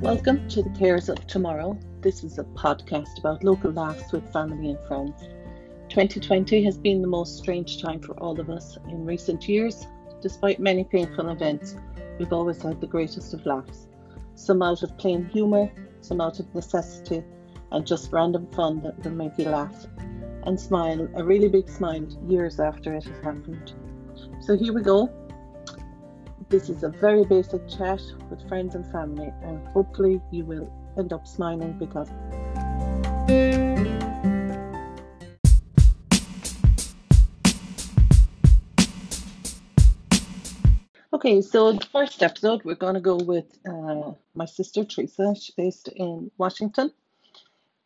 Welcome 0.00 0.48
to 0.48 0.62
the 0.62 0.70
Cares 0.70 1.10
of 1.10 1.26
Tomorrow. 1.26 1.78
This 2.00 2.24
is 2.24 2.38
a 2.38 2.44
podcast 2.44 3.18
about 3.18 3.44
local 3.44 3.70
laughs 3.70 4.10
with 4.12 4.32
family 4.32 4.70
and 4.70 4.78
friends. 4.88 5.20
2020 5.90 6.64
has 6.64 6.78
been 6.78 7.02
the 7.02 7.06
most 7.06 7.36
strange 7.36 7.82
time 7.82 8.00
for 8.00 8.14
all 8.14 8.40
of 8.40 8.48
us. 8.48 8.78
In 8.88 9.04
recent 9.04 9.46
years, 9.46 9.86
despite 10.22 10.58
many 10.58 10.84
painful 10.84 11.28
events, 11.28 11.76
we've 12.18 12.32
always 12.32 12.62
had 12.62 12.80
the 12.80 12.86
greatest 12.86 13.34
of 13.34 13.44
laughs. 13.44 13.88
Some 14.36 14.62
out 14.62 14.82
of 14.82 14.96
plain 14.96 15.26
humour, 15.26 15.70
some 16.00 16.22
out 16.22 16.40
of 16.40 16.54
necessity, 16.54 17.22
and 17.70 17.86
just 17.86 18.10
random 18.10 18.46
fun 18.52 18.80
that 18.80 19.04
will 19.04 19.10
make 19.10 19.36
you 19.36 19.50
laugh 19.50 19.86
and 20.44 20.58
smile, 20.58 21.10
a 21.14 21.22
really 21.22 21.48
big 21.48 21.68
smile, 21.68 22.06
years 22.26 22.58
after 22.58 22.94
it 22.94 23.04
has 23.04 23.18
happened. 23.22 23.74
So 24.40 24.56
here 24.56 24.72
we 24.72 24.80
go. 24.80 25.12
This 26.50 26.68
is 26.68 26.82
a 26.82 26.88
very 26.88 27.24
basic 27.24 27.68
chat 27.68 28.02
with 28.28 28.48
friends 28.48 28.74
and 28.74 28.84
family, 28.90 29.32
and 29.44 29.64
hopefully, 29.68 30.20
you 30.32 30.44
will 30.44 30.68
end 30.98 31.12
up 31.12 31.24
smiling 31.24 31.78
because. 31.78 32.10
Okay, 41.12 41.40
so 41.40 41.70
the 41.70 41.86
first 41.92 42.20
episode, 42.20 42.64
we're 42.64 42.74
going 42.74 42.94
to 42.94 43.00
go 43.00 43.14
with 43.14 43.56
uh, 43.64 44.10
my 44.34 44.46
sister 44.46 44.84
Teresa. 44.84 45.36
She's 45.36 45.54
based 45.54 45.86
in 45.86 46.32
Washington, 46.36 46.90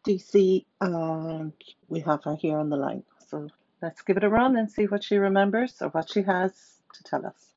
DC, 0.09 0.65
and 0.81 1.53
we 1.89 2.01
have 2.01 2.25
her 2.25 2.35
here 2.35 2.57
on 2.57 2.71
the 2.71 2.77
line. 2.77 3.03
So 3.29 3.51
let's 3.83 4.01
give 4.01 4.17
it 4.17 4.25
a 4.25 4.31
run 4.31 4.57
and 4.57 4.73
see 4.73 4.87
what 4.87 5.05
she 5.05 5.19
remembers 5.19 5.83
or 5.83 5.89
what 5.91 6.11
she 6.11 6.23
has 6.23 6.81
to 6.95 7.03
tell 7.05 7.27
us. 7.27 7.54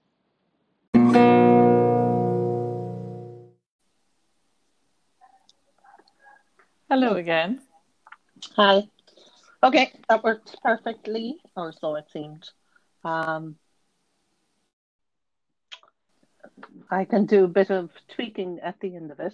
Hello 6.90 7.16
again. 7.16 7.60
Hi. 8.56 8.84
Okay, 9.62 9.92
that 10.08 10.24
worked 10.24 10.56
perfectly, 10.64 11.36
or 11.54 11.74
so 11.74 11.96
it 11.96 12.06
seemed. 12.14 12.50
Um, 13.04 13.58
I 16.90 17.04
can 17.04 17.26
do 17.26 17.44
a 17.44 17.50
bit 17.50 17.72
of 17.72 17.90
tweaking 18.08 18.62
at 18.64 18.80
the 18.80 18.96
end 18.96 19.12
of 19.12 19.20
it 19.20 19.34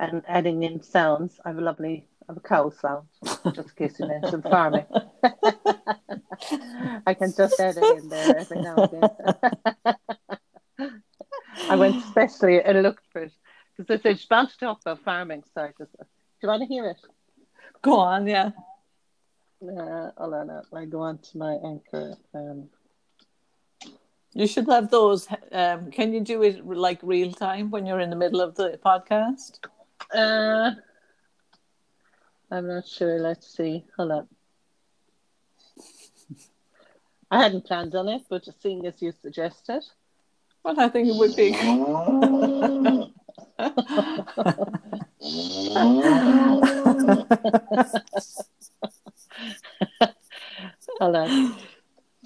and 0.00 0.22
adding 0.26 0.62
in 0.62 0.82
sounds. 0.82 1.38
I 1.44 1.50
have 1.50 1.58
a 1.58 1.60
lovely 1.60 2.08
I 2.22 2.32
have 2.32 2.38
a 2.38 2.40
cow 2.48 2.70
sound, 2.70 3.08
just 3.54 3.78
in 3.78 3.88
case 3.88 4.00
you 4.00 4.06
mentioned 4.06 4.44
farming. 4.44 4.86
I 7.06 7.12
can 7.12 7.34
just 7.36 7.60
add 7.60 7.76
it 7.76 7.98
in 8.02 8.08
there 8.08 8.38
every 8.38 8.62
now 8.62 8.88
and 8.90 9.10
then. 10.78 10.94
I 11.68 11.76
went 11.76 12.00
specially 12.10 12.62
and 12.62 12.82
looked 12.82 13.04
for 13.12 13.24
it 13.24 13.32
because 13.76 13.86
they 13.86 13.98
said, 14.02 14.18
"She's 14.18 14.28
to 14.28 14.48
talk 14.58 14.80
about 14.80 15.04
farming." 15.04 15.44
So 15.54 15.60
I 15.60 15.72
just, 15.78 15.94
do 16.40 16.46
you 16.46 16.48
want 16.50 16.62
to 16.62 16.66
hear 16.66 16.86
it? 16.86 16.98
Go 17.80 17.98
on, 17.98 18.26
yeah. 18.26 18.50
Uh, 19.62 20.10
hold 20.18 20.34
on, 20.34 20.62
I 20.74 20.84
go 20.84 21.00
on 21.00 21.18
to 21.18 21.38
my 21.38 21.54
anchor. 21.64 22.14
Um, 22.34 22.68
you 24.34 24.46
should 24.46 24.68
have 24.68 24.90
those. 24.90 25.26
Um, 25.50 25.90
can 25.90 26.12
you 26.12 26.20
do 26.20 26.42
it 26.42 26.66
like 26.66 27.00
real 27.02 27.32
time 27.32 27.70
when 27.70 27.86
you're 27.86 28.00
in 28.00 28.10
the 28.10 28.16
middle 28.16 28.42
of 28.42 28.54
the 28.54 28.78
podcast? 28.84 29.60
Uh, 30.14 30.72
I'm 32.50 32.68
not 32.68 32.86
sure. 32.86 33.18
Let's 33.18 33.56
see. 33.56 33.84
Hold 33.96 34.12
on. 34.12 34.28
I 37.30 37.42
hadn't 37.42 37.64
planned 37.64 37.94
on 37.94 38.08
it, 38.08 38.22
but 38.28 38.46
seeing 38.60 38.84
as 38.84 39.00
you 39.00 39.12
suggested. 39.22 39.82
Well, 40.62 40.78
I 40.78 40.90
think 40.90 41.08
it 41.08 41.16
would 41.16 41.34
be. 41.34 41.56
Hold 51.00 51.16
on. 51.16 51.56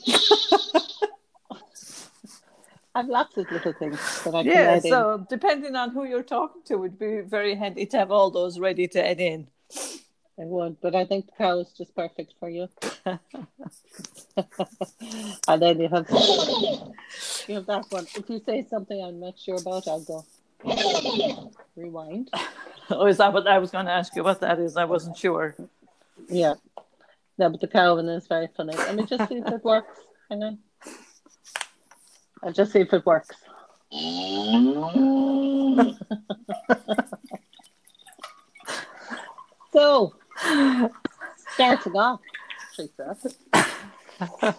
I've 2.94 3.08
lots 3.08 3.38
of 3.38 3.50
little 3.50 3.72
things 3.72 4.22
that 4.24 4.34
I 4.34 4.42
can 4.42 4.52
yeah, 4.52 4.72
add 4.72 4.82
so 4.82 5.26
depending 5.30 5.76
on 5.76 5.88
who 5.90 6.04
you're 6.04 6.22
talking 6.22 6.60
to, 6.66 6.74
it 6.74 6.80
would 6.80 6.98
be 6.98 7.20
very 7.20 7.54
handy 7.54 7.86
to 7.86 7.96
have 7.96 8.10
all 8.10 8.30
those 8.30 8.58
ready 8.58 8.86
to 8.88 9.08
add 9.08 9.20
in. 9.20 9.46
I 10.38 10.44
would, 10.44 10.78
but 10.80 10.94
I 10.94 11.06
think 11.06 11.26
the 11.26 11.32
cow 11.38 11.58
is 11.60 11.72
just 11.76 11.94
perfect 11.94 12.34
for 12.38 12.50
you. 12.50 12.68
and 13.06 13.18
then 15.62 15.80
you 15.80 15.88
have 15.88 16.06
you 17.48 17.54
have 17.54 17.64
that 17.66 17.86
one. 17.90 18.06
If 18.14 18.28
you 18.28 18.42
say 18.44 18.66
something 18.68 19.02
I'm 19.02 19.20
not 19.20 19.38
sure 19.38 19.56
about, 19.56 19.88
I'll 19.88 20.00
go 20.00 20.26
rewind. 21.76 22.30
Oh, 22.90 23.06
is 23.12 23.18
that 23.18 23.32
what 23.32 23.46
I 23.46 23.58
was 23.58 23.70
going 23.70 23.86
to 23.86 23.92
ask 23.92 24.14
you? 24.16 24.24
What 24.24 24.40
that 24.40 24.58
is? 24.58 24.76
I 24.76 24.84
wasn't 24.84 25.16
sure. 25.16 25.54
Yeah, 26.28 26.54
no, 27.38 27.48
but 27.48 27.60
the 27.60 27.94
one 27.94 28.08
is 28.08 28.26
very 28.26 28.48
funny. 28.56 28.76
Let 28.76 28.94
me 28.94 29.06
just 29.06 29.28
see 29.28 29.36
if 29.36 29.46
it 29.46 29.64
works. 29.64 30.00
Hang 30.28 30.42
on. 30.42 30.58
I'll 32.42 32.52
just 32.52 32.72
see 32.72 32.80
if 32.80 32.92
it 32.92 33.06
works. 33.06 33.30
so, 39.72 40.14
starting 41.54 41.96
off, 41.96 42.20
Teresa. 42.76 43.16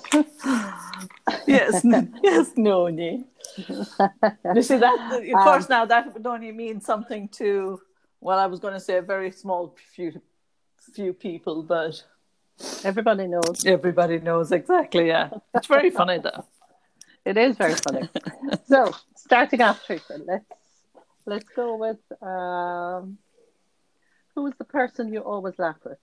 yes, 1.48 1.86
yes, 2.24 2.52
Noni. 2.58 3.24
you 3.58 4.63
see 4.63 4.78
that, 4.78 5.12
of 5.13 5.36
um, 5.36 5.44
course, 5.44 5.69
now 5.69 5.86
that 5.86 6.13
would 6.13 6.25
only 6.25 6.52
mean 6.52 6.81
something 6.81 7.30
to, 7.30 7.80
well, 8.21 8.37
I 8.37 8.45
was 8.45 8.59
going 8.59 8.75
to 8.75 8.79
say 8.79 8.97
a 8.97 9.01
very 9.01 9.31
small 9.31 9.75
few, 9.93 10.21
few 10.93 11.11
people, 11.11 11.63
but 11.63 12.03
everybody 12.83 13.27
knows. 13.27 13.65
Everybody 13.65 14.19
knows 14.19 14.51
exactly. 14.51 15.07
Yeah, 15.07 15.31
it's 15.55 15.67
very 15.67 15.89
funny 15.89 16.19
though. 16.19 16.45
It 17.25 17.37
is 17.37 17.57
very 17.57 17.75
funny. 17.75 18.07
so, 18.67 18.93
starting 19.15 19.61
off, 19.61 19.83
Teresa, 19.85 20.19
let's 20.25 20.45
let's 21.25 21.49
go 21.55 21.75
with 21.75 21.99
um, 22.21 23.17
who 24.35 24.47
is 24.47 24.53
the 24.57 24.65
person 24.65 25.11
you 25.11 25.21
always 25.21 25.57
laugh 25.57 25.77
with? 25.83 25.97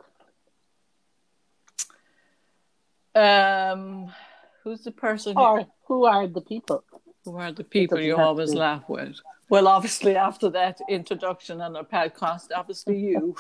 Um, 3.14 4.12
who's 4.64 4.82
the 4.82 4.92
person? 4.92 5.36
Or 5.36 5.66
who 5.86 6.04
are 6.04 6.26
the 6.26 6.40
people? 6.40 6.84
Who 7.24 7.36
are 7.36 7.52
the 7.52 7.64
people 7.64 8.00
you 8.00 8.16
always 8.16 8.54
laugh 8.54 8.88
with? 8.88 9.16
Well, 9.50 9.66
obviously, 9.66 10.14
after 10.14 10.50
that 10.50 10.78
introduction 10.90 11.62
on 11.62 11.74
our 11.74 11.84
podcast, 11.84 12.48
obviously 12.54 12.98
you. 12.98 13.34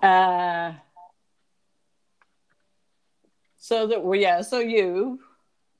uh, 0.02 0.72
so 3.56 3.88
that 3.88 4.04
we, 4.04 4.22
yeah, 4.22 4.42
so 4.42 4.60
you, 4.60 5.18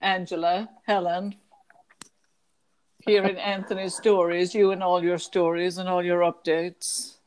Angela, 0.00 0.69
Helen, 0.84 1.37
hearing 3.06 3.37
Anthony's 3.37 3.94
stories, 3.94 4.53
you 4.53 4.72
and 4.72 4.82
all 4.82 5.04
your 5.04 5.19
stories 5.19 5.78
and 5.78 5.88
all 5.88 6.04
your 6.04 6.22
updates. 6.22 7.19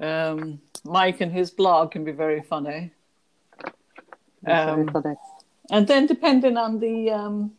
Um, 0.00 0.60
Mike 0.84 1.22
and 1.22 1.32
his 1.32 1.50
blog 1.50 1.92
can 1.92 2.04
be 2.04 2.12
very 2.12 2.42
funny. 2.42 2.92
Um, 4.46 4.86
very 4.86 4.86
funny. 4.88 5.16
And 5.70 5.86
then 5.86 6.06
depending 6.06 6.56
on 6.56 6.80
the 6.80 7.10
um, 7.10 7.52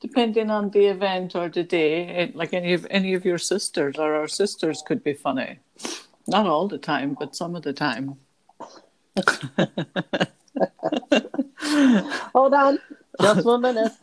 depending 0.00 0.50
on 0.50 0.70
the 0.70 0.86
event 0.86 1.36
or 1.36 1.48
the 1.48 1.62
day, 1.62 2.08
it, 2.08 2.34
like 2.34 2.52
any 2.52 2.72
of 2.72 2.86
any 2.90 3.14
of 3.14 3.24
your 3.24 3.38
sisters 3.38 3.96
or 3.98 4.14
our 4.14 4.28
sisters 4.28 4.82
could 4.84 5.04
be 5.04 5.12
funny. 5.12 5.58
Not 6.26 6.46
all 6.46 6.68
the 6.68 6.78
time, 6.78 7.16
but 7.18 7.36
some 7.36 7.54
of 7.56 7.62
the 7.62 7.72
time. 7.72 8.16
Hold 12.32 12.54
on. 12.54 12.78
Just 13.20 13.44
one 13.44 13.60
minute. 13.62 13.92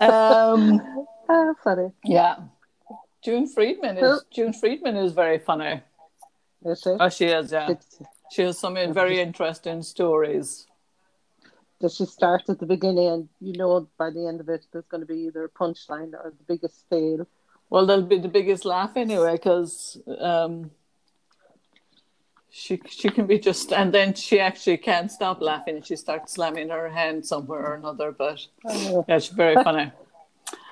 um, 0.00 0.80
oh, 1.28 1.54
funny. 1.62 1.90
Yeah. 2.04 2.36
June 3.24 3.43
Friedman 3.54 3.98
is 3.98 4.24
June 4.30 4.52
Friedman 4.52 4.96
is 4.96 5.12
very 5.12 5.38
funny. 5.38 5.80
Is 6.64 6.80
she? 6.80 6.90
Oh, 6.90 7.08
she 7.08 7.26
is. 7.26 7.52
Yeah, 7.52 7.74
she 8.32 8.42
has 8.42 8.58
some 8.58 8.74
very 8.92 9.20
interesting 9.20 9.82
stories. 9.82 10.66
Does 11.80 11.96
she 11.96 12.06
start 12.06 12.44
at 12.48 12.58
the 12.58 12.66
beginning, 12.66 13.08
and 13.08 13.28
you 13.40 13.52
know 13.54 13.88
by 13.98 14.10
the 14.10 14.26
end 14.26 14.40
of 14.40 14.48
it, 14.48 14.66
there's 14.72 14.86
going 14.86 15.02
to 15.02 15.06
be 15.06 15.20
either 15.26 15.44
a 15.44 15.48
punchline 15.48 16.14
or 16.14 16.32
the 16.36 16.44
biggest 16.46 16.84
fail? 16.88 17.26
Well, 17.70 17.86
that'll 17.86 18.04
be 18.04 18.18
the 18.18 18.28
biggest 18.28 18.64
laugh 18.64 18.96
anyway, 18.96 19.32
because 19.32 19.98
um, 20.18 20.70
she 22.50 22.80
she 22.88 23.08
can 23.08 23.26
be 23.26 23.38
just, 23.38 23.72
and 23.72 23.92
then 23.92 24.14
she 24.14 24.40
actually 24.40 24.78
can't 24.78 25.10
stop 25.10 25.40
laughing. 25.40 25.82
She 25.82 25.96
starts 25.96 26.34
slamming 26.34 26.70
her 26.70 26.88
hand 26.88 27.26
somewhere 27.26 27.66
or 27.66 27.74
another. 27.74 28.12
But 28.12 28.46
oh. 28.64 29.04
yeah, 29.08 29.18
she's 29.18 29.34
very 29.34 29.56
funny. 29.62 29.92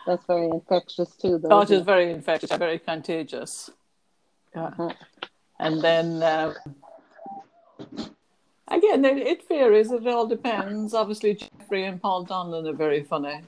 That's 0.06 0.24
very 0.26 0.48
infectious 0.48 1.14
too, 1.16 1.38
though. 1.38 1.48
Oh, 1.50 1.60
it 1.60 1.70
is 1.70 1.82
very 1.82 2.10
infectious, 2.10 2.52
very 2.52 2.78
contagious. 2.78 3.70
Yeah. 4.54 4.64
Uh-huh. 4.64 4.90
And 5.58 5.80
then 5.80 6.22
uh, 6.22 6.54
Again, 8.72 9.04
it, 9.04 9.18
it 9.18 9.48
varies. 9.48 9.92
It 9.92 10.06
all 10.06 10.26
depends. 10.26 10.94
Obviously, 10.94 11.34
Jeffrey 11.34 11.84
and 11.84 12.00
Paul 12.00 12.24
Donlan 12.24 12.66
are 12.66 12.74
very 12.74 13.02
funny. 13.02 13.42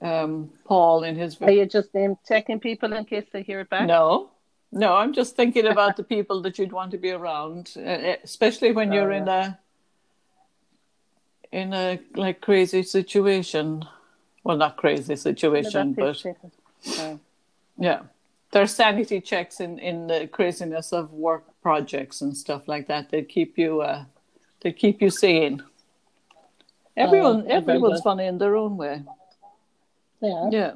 Um, 0.00 0.50
Paul 0.64 1.04
in 1.04 1.14
his. 1.14 1.40
Are 1.40 1.52
you 1.52 1.66
just 1.66 1.94
name 1.94 2.16
checking 2.26 2.58
people 2.58 2.92
in 2.92 3.04
case 3.04 3.26
they 3.32 3.42
hear 3.42 3.60
it 3.60 3.70
back? 3.70 3.86
No, 3.86 4.30
no. 4.72 4.94
I'm 4.94 5.12
just 5.12 5.36
thinking 5.36 5.66
about 5.68 5.96
the 5.96 6.02
people 6.02 6.42
that 6.42 6.58
you'd 6.58 6.72
want 6.72 6.90
to 6.90 6.98
be 6.98 7.12
around, 7.12 7.74
uh, 7.76 8.16
especially 8.24 8.72
when 8.72 8.90
you're 8.90 9.12
oh, 9.12 9.16
in 9.16 9.28
a 9.28 9.58
in 11.52 11.72
a 11.72 12.00
like 12.16 12.40
crazy 12.40 12.82
situation. 12.82 13.84
Well, 14.44 14.56
not 14.56 14.76
crazy 14.76 15.16
situation, 15.16 15.92
but 15.92 16.24
oh. 16.98 17.20
yeah, 17.78 18.02
there's 18.50 18.74
sanity 18.74 19.20
checks 19.20 19.60
in 19.60 19.78
in 19.78 20.08
the 20.08 20.26
craziness 20.26 20.92
of 20.92 21.12
work 21.12 21.44
projects 21.62 22.20
and 22.22 22.36
stuff 22.36 22.66
like 22.66 22.88
that. 22.88 23.10
They 23.10 23.22
keep 23.22 23.56
you 23.56 23.82
uh, 23.82 24.04
they 24.60 24.72
keep 24.72 25.00
you 25.00 25.10
sane. 25.10 25.62
Everyone, 26.96 27.44
oh, 27.46 27.50
everyone's 27.50 28.02
funny 28.02 28.26
in 28.26 28.38
their 28.38 28.56
own 28.56 28.76
way. 28.76 29.02
Yeah. 30.20 30.48
Yeah. 30.50 30.72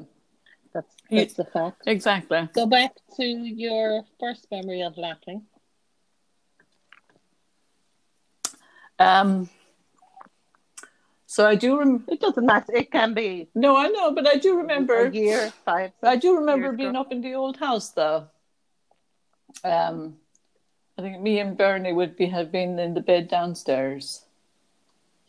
That's 0.73 0.95
that's 1.11 1.35
the 1.35 1.45
fact. 1.45 1.83
Exactly. 1.87 2.49
Go 2.55 2.67
back 2.67 2.93
to 3.17 3.25
your 3.25 4.05
first 4.21 4.47
memory 4.51 4.83
of 4.83 4.97
laughing. 4.99 5.43
Um. 8.99 9.49
So 11.27 11.47
I 11.47 11.57
do 11.57 11.79
remember. 11.79 12.05
It 12.13 12.21
doesn't 12.21 12.47
matter. 12.47 12.73
It 12.75 12.91
can 12.91 13.13
be. 13.13 13.49
No, 13.55 13.77
I 13.77 13.89
know, 13.89 14.13
but 14.13 14.27
I 14.27 14.37
do 14.37 14.57
remember. 14.57 15.07
A 15.07 15.11
year, 15.11 15.53
five. 15.65 15.91
I 16.03 16.17
do 16.17 16.37
remember 16.37 16.73
being 16.73 16.91
ago. 16.91 17.01
up 17.01 17.13
in 17.13 17.21
the 17.21 17.35
old 17.35 17.57
house, 17.57 17.91
though. 17.91 18.29
Um, 19.65 20.17
I 20.99 21.03
think 21.03 21.21
me 21.21 21.41
and 21.41 21.57
Bernie 21.57 21.93
would 21.93 22.17
be 22.17 22.27
have 22.27 22.53
been 22.53 22.79
in 22.79 22.95
the 22.95 23.01
bed 23.01 23.29
downstairs. 23.29 24.25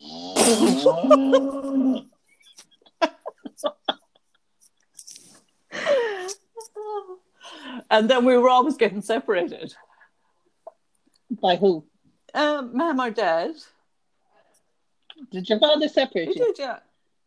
and 7.90 8.08
then 8.08 8.24
we 8.24 8.38
were 8.38 8.48
always 8.48 8.76
getting 8.76 9.02
separated. 9.02 9.74
By 11.30 11.56
who? 11.56 11.84
Um, 12.34 12.76
mom 12.76 13.00
or 13.00 13.10
dad. 13.10 13.56
Did 15.30 15.48
your 15.48 15.58
father 15.58 15.88
separate 15.88 16.28
you? 16.28 16.34
did, 16.34 16.58
yeah. 16.58 16.78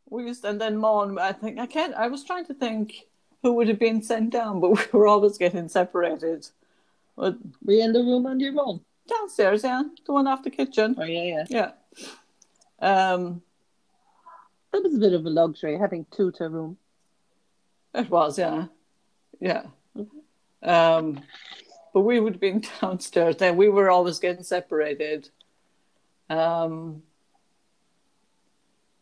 We 0.10 0.26
used, 0.26 0.44
and 0.44 0.60
then 0.60 0.78
mom. 0.78 1.18
I 1.18 1.32
think 1.32 1.60
I 1.60 1.66
can't. 1.66 1.94
I 1.94 2.08
was 2.08 2.24
trying 2.24 2.46
to 2.46 2.54
think 2.54 3.08
who 3.44 3.54
would 3.54 3.68
have 3.68 3.80
been 3.80 4.02
sent 4.02 4.32
down, 4.32 4.60
but 4.60 4.70
we 4.94 5.00
were 5.00 5.08
always 5.08 5.38
getting 5.38 5.70
separated. 5.70 6.48
But, 7.16 7.38
were 7.64 7.74
you 7.74 7.84
in 7.84 7.94
the 7.94 8.00
room 8.00 8.26
on 8.26 8.40
your 8.40 8.54
own? 8.60 8.82
Downstairs, 9.08 9.64
yeah, 9.64 9.84
the 10.06 10.14
one 10.14 10.28
off 10.28 10.44
the 10.44 10.50
kitchen. 10.50 10.96
Oh 10.98 11.04
yeah, 11.04 11.46
yeah, 11.50 11.72
yeah. 12.80 13.12
Um, 13.12 13.42
that 14.72 14.84
was 14.84 14.96
a 14.96 15.00
bit 15.00 15.14
of 15.14 15.26
a 15.26 15.30
luxury 15.30 15.78
having 15.78 16.06
two 16.12 16.32
to 16.32 16.46
a 16.46 16.50
room. 16.50 16.78
It 17.94 18.10
was, 18.10 18.40
yeah, 18.40 18.68
yeah. 19.40 19.64
Um, 20.64 21.22
but 21.94 22.02
we 22.02 22.20
would 22.20 22.34
have 22.34 22.42
been 22.42 22.64
downstairs. 22.82 23.38
Then 23.38 23.58
we 23.58 23.70
were 23.70 23.90
always 23.90 24.20
getting 24.20 24.44
separated. 24.44 25.30
Um, 26.30 27.04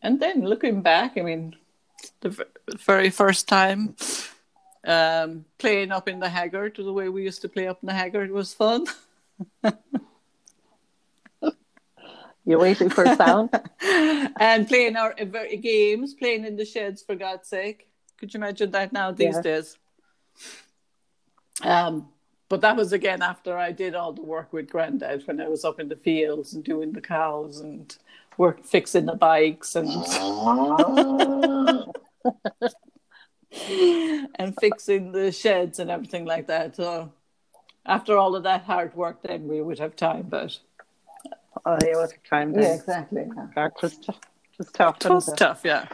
and 0.02 0.20
then 0.20 0.44
looking 0.44 0.82
back, 0.82 1.16
I 1.16 1.22
mean, 1.22 1.56
the 2.20 2.46
very 2.84 3.10
first 3.10 3.48
time 3.48 3.96
um, 4.84 5.44
playing 5.58 5.92
up 5.92 6.08
in 6.08 6.20
the 6.20 6.28
Haggard, 6.28 6.76
the 6.76 6.92
way 6.92 7.08
we 7.08 7.24
used 7.24 7.42
to 7.42 7.48
play 7.48 7.66
up 7.68 7.78
in 7.82 7.86
the 7.86 7.92
Haggard 7.92 8.30
was 8.30 8.54
fun. 8.54 8.86
You're 12.46 12.58
waiting 12.58 12.88
for 12.88 13.04
sound. 13.16 13.50
and 14.40 14.66
playing 14.66 14.96
our 14.96 15.14
games, 15.14 16.14
playing 16.14 16.44
in 16.44 16.56
the 16.56 16.64
sheds, 16.64 17.02
for 17.02 17.14
God's 17.14 17.48
sake. 17.48 17.88
Could 18.18 18.32
you 18.34 18.38
imagine 18.38 18.70
that 18.72 18.92
now 18.92 19.12
these 19.12 19.36
yeah. 19.36 19.42
days? 19.42 19.76
Um, 21.62 22.08
but 22.48 22.62
that 22.62 22.76
was 22.76 22.92
again 22.92 23.22
after 23.22 23.56
I 23.56 23.72
did 23.72 23.94
all 23.94 24.12
the 24.12 24.22
work 24.22 24.52
with 24.52 24.70
Granddad 24.70 25.26
when 25.26 25.40
I 25.40 25.48
was 25.48 25.64
up 25.64 25.78
in 25.78 25.88
the 25.88 25.96
fields 25.96 26.54
and 26.54 26.64
doing 26.64 26.92
the 26.92 27.00
cows 27.00 27.60
and 27.60 27.96
work 28.40 28.64
fixing 28.64 29.06
the 29.06 29.14
bikes 29.14 29.76
and 29.76 29.88
and 34.38 34.54
fixing 34.60 35.12
the 35.12 35.30
sheds 35.30 35.78
and 35.78 35.90
everything 35.90 36.24
like 36.24 36.46
that. 36.46 36.76
So 36.76 37.12
after 37.84 38.16
all 38.16 38.34
of 38.34 38.44
that 38.44 38.62
hard 38.62 38.94
work, 38.94 39.22
then 39.22 39.46
we 39.46 39.60
would 39.60 39.78
have 39.78 39.94
time. 39.94 40.26
But 40.28 40.58
oh, 41.66 41.78
yeah, 41.84 41.96
was 41.96 42.14
time. 42.28 42.52
Then. 42.52 42.62
Yeah, 42.62 42.74
exactly. 42.74 43.28
That 43.54 43.72
was 43.82 43.98
tough. 43.98 44.20
It 44.52 44.58
was 44.58 44.72
tough. 44.72 44.96
It 45.04 45.10
was 45.10 45.32
tough. 45.34 45.60
Yeah 45.64 45.86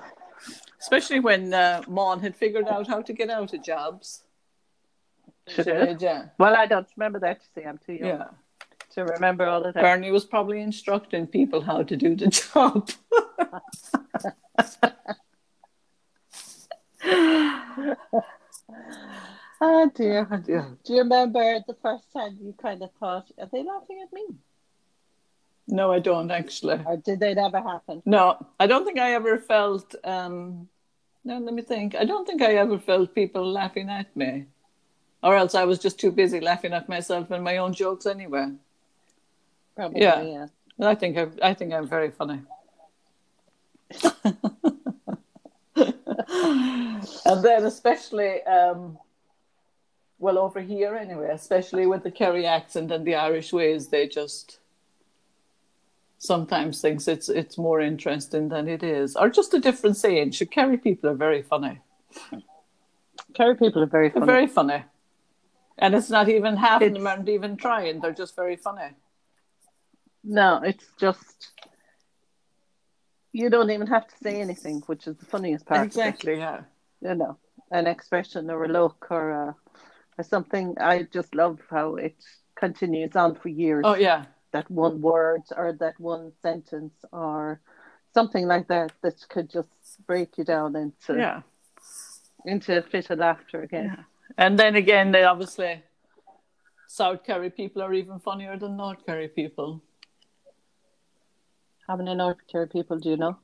especially 0.87 1.19
when 1.19 1.53
uh, 1.53 1.83
Mon 1.89 2.21
had 2.21 2.37
figured 2.37 2.69
out 2.69 2.87
how 2.87 3.03
to 3.03 3.13
get 3.13 3.29
out 3.29 3.53
of 3.53 3.65
jobs. 3.65 4.23
She 5.49 5.65
did, 5.65 6.01
yeah. 6.01 6.27
Well, 6.39 6.55
I 6.55 6.67
don't 6.67 6.87
remember 6.97 7.19
that. 7.21 7.41
You 7.43 7.63
see, 7.63 7.67
I'm 7.67 7.79
too 7.79 7.95
young 7.95 8.09
yeah. 8.09 8.25
To 8.97 9.05
remember 9.05 9.47
all 9.47 9.63
of 9.63 9.75
that. 9.75 9.83
Bernie 9.83 10.11
was 10.11 10.25
probably 10.25 10.61
instructing 10.61 11.27
people 11.27 11.61
how 11.61 11.83
to 11.83 11.97
do 11.97 12.17
the 12.17 12.29
job. 12.29 12.91
oh 19.61 19.91
dear, 19.95 20.27
oh 20.31 20.39
dear. 20.39 20.79
Do 20.85 20.95
you 20.95 21.01
remember 21.01 21.61
the 21.67 21.77
first 21.83 22.11
time 22.13 22.39
you 22.41 22.55
kind 22.61 22.83
of 22.83 22.91
thought, 22.99 23.31
"Are 23.39 23.49
they 23.53 23.63
laughing 23.63 24.01
at 24.03 24.13
me?" 24.15 24.25
No, 25.69 25.93
I 25.93 25.99
don't 25.99 26.31
actually. 26.31 26.81
Or 26.87 26.97
did 26.97 27.21
they 27.21 27.33
ever 27.33 27.61
happen? 27.61 28.03
No, 28.07 28.47
I 28.59 28.67
don't 28.67 28.87
think 28.87 28.99
I 28.99 29.13
ever 29.13 29.37
felt. 29.37 29.95
Um, 30.05 30.69
no, 31.23 31.39
let 31.39 31.53
me 31.53 31.61
think. 31.61 31.95
I 31.95 32.07
don't 32.07 32.27
think 32.27 32.41
I 32.41 32.55
ever 32.55 32.79
felt 32.79 33.15
people 33.15 33.53
laughing 33.53 33.91
at 33.91 34.17
me, 34.17 34.47
or 35.23 35.37
else 35.37 35.55
I 35.55 35.65
was 35.65 35.79
just 35.79 36.01
too 36.01 36.13
busy 36.13 36.41
laughing 36.41 36.73
at 36.73 36.89
myself 36.89 37.31
and 37.31 37.45
my 37.45 37.59
own 37.59 37.75
jokes 37.75 38.07
anyway. 38.07 38.53
Probably, 39.77 40.01
yeah. 40.01 40.23
yeah. 40.23 40.47
I 40.89 40.95
think 40.95 41.17
I, 41.17 41.29
I 41.51 41.55
think 41.55 41.73
I'm 41.73 41.87
very 41.87 42.11
funny. 42.11 42.41
and 45.77 47.45
then 47.45 47.65
especially 47.65 48.43
um, 48.43 48.99
well 50.19 50.39
over 50.39 50.61
here 50.61 50.97
anyway 50.97 51.31
especially 51.31 51.87
with 51.87 52.03
the 52.03 52.11
kerry 52.11 52.47
accent 52.47 52.91
and 52.91 53.07
the 53.07 53.15
irish 53.15 53.53
ways 53.53 53.87
they 53.87 54.09
just 54.09 54.59
sometimes 56.19 56.81
thinks 56.81 57.09
it's 57.09 57.29
it's 57.29 57.59
more 57.59 57.81
interesting 57.81 58.49
than 58.49 58.69
it 58.69 58.83
is, 58.83 59.17
or 59.17 59.29
just 59.29 59.55
a 59.55 59.61
different 59.61 59.97
saying. 59.97 60.33
Should 60.33 60.51
Kerry 60.51 60.79
people 60.79 61.11
are 61.11 61.15
very 61.15 61.43
funny. 61.43 61.81
Kerry 63.35 63.57
people 63.57 63.83
are 63.83 63.87
very 63.87 64.11
funny. 64.11 64.27
They're 64.27 64.35
very 64.35 64.47
funny, 64.47 64.85
and 65.79 65.95
it's 65.95 66.11
not 66.11 66.29
even 66.29 66.57
half 66.57 66.83
it's, 66.83 66.89
of 66.89 66.95
them 66.95 67.07
aren't 67.07 67.29
even 67.29 67.57
trying. 67.57 68.01
They're 68.01 68.13
just 68.13 68.37
very 68.37 68.57
funny. 68.57 68.91
No, 70.27 70.61
it's 70.63 70.85
just 70.99 71.53
you 73.33 73.49
don't 73.49 73.71
even 73.71 73.87
have 73.87 74.07
to 74.09 74.15
say 74.23 74.41
anything, 74.41 74.83
which 74.87 75.07
is 75.07 75.17
the 75.17 75.27
funniest 75.27 75.67
part. 75.67 75.87
Exactly. 75.87 76.37
Yeah. 76.39 76.63
You 77.01 77.15
know, 77.15 77.39
an 77.71 77.87
expression 77.87 78.51
or 78.51 78.65
a 78.65 78.69
look 78.69 79.07
or 79.11 79.31
a, 79.31 79.57
or 80.19 80.25
something. 80.25 80.77
I 80.81 81.05
just 81.05 81.35
love 81.35 81.61
how 81.71 81.97
it 81.97 82.17
continues 82.55 83.15
on 83.15 83.37
for 83.37 83.49
years. 83.49 83.85
Oh 83.87 83.95
yeah 83.95 84.25
that 84.57 84.71
one 84.71 85.03
word 85.03 85.43
or 85.55 85.75
that 85.75 85.99
one 86.01 86.33
sentence 86.41 86.95
or 87.13 87.61
something 88.15 88.47
like 88.47 88.69
that 88.69 88.91
that 89.03 89.17
could 89.29 89.51
just 89.51 89.69
break 90.07 90.39
you 90.39 90.45
down 90.45 90.75
into 90.75 91.13
yeah 91.19 91.43
into 92.47 92.79
a 92.79 92.83
fit 92.83 93.11
of 93.11 93.19
laughter 93.19 93.63
again. 93.63 93.87
Yeah. 93.87 94.05
And 94.39 94.59
then 94.59 94.77
again, 94.77 95.11
they 95.11 95.25
obviously 95.25 95.83
South 96.87 97.25
Kerry 97.25 97.51
people 97.51 97.83
are 97.83 97.93
even 97.93 98.19
funnier 98.21 98.57
than 98.57 98.77
North 98.77 99.05
Kerry 99.05 99.29
people. 99.29 99.83
How 101.87 101.97
many 101.97 102.15
North 102.15 102.39
Kerry 102.51 102.67
people 102.67 102.99
do 102.99 103.11
you 103.11 103.17
know? 103.17 103.39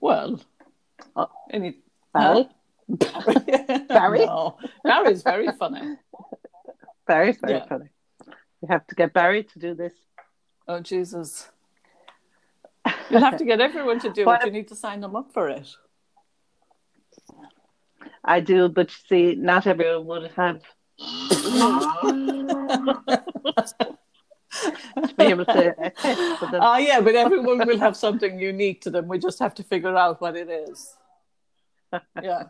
Well, 0.00 0.40
uh, 1.14 1.26
any 1.50 1.78
Barry. 2.12 2.44
Huh? 2.44 2.48
Barry. 2.88 3.86
Barry. 3.88 4.26
no, 4.26 4.58
Barry's 4.84 5.22
very 5.22 5.48
funny. 5.58 5.96
Barry's 7.06 7.38
very 7.38 7.54
yeah. 7.54 7.66
funny. 7.66 7.88
You 8.62 8.68
have 8.68 8.86
to 8.88 8.94
get 8.94 9.14
Barry 9.14 9.44
to 9.44 9.58
do 9.58 9.74
this. 9.74 9.94
Oh 10.68 10.80
Jesus! 10.80 11.50
You'll 13.10 13.20
have 13.20 13.38
to 13.38 13.44
get 13.44 13.60
everyone 13.60 14.00
to 14.00 14.10
do 14.10 14.28
it. 14.30 14.44
You 14.44 14.50
need 14.50 14.68
to 14.68 14.76
sign 14.76 15.00
them 15.00 15.16
up 15.16 15.32
for 15.32 15.48
it. 15.48 15.68
I 18.24 18.40
do, 18.40 18.68
but 18.68 18.90
you 18.90 18.96
see, 19.08 19.34
not 19.34 19.66
everyone 19.66 20.06
would 20.06 20.30
have. 20.32 20.60
to 24.62 25.14
be 25.16 25.24
able 25.24 25.44
to 25.44 25.92
Oh 26.54 26.76
yeah, 26.90 27.00
but 27.00 27.14
everyone 27.14 27.66
will 27.66 27.78
have 27.78 27.96
something 27.96 28.38
unique 28.38 28.80
to 28.82 28.90
them. 28.90 29.08
We 29.08 29.18
just 29.18 29.38
have 29.38 29.54
to 29.56 29.62
figure 29.62 29.96
out 29.96 30.20
what 30.20 30.36
it 30.36 30.48
is. 30.48 30.96
Yeah. 32.22 32.44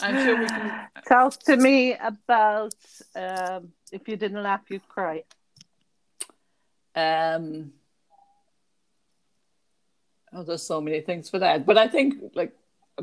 I'm 0.00 0.24
sure 0.24 0.38
we 0.38 0.46
can 0.46 0.88
talk 1.06 1.38
to 1.44 1.56
me 1.56 1.94
about 1.94 2.74
um, 3.14 3.72
if 3.92 4.08
you 4.08 4.16
didn't 4.16 4.42
laugh, 4.42 4.62
you'd 4.68 4.88
cry. 4.88 5.24
Um, 6.94 7.72
oh, 10.32 10.42
there's 10.42 10.62
so 10.62 10.80
many 10.80 11.00
things 11.00 11.28
for 11.28 11.38
that. 11.38 11.66
But 11.66 11.78
I 11.78 11.88
think, 11.88 12.14
like, 12.34 12.52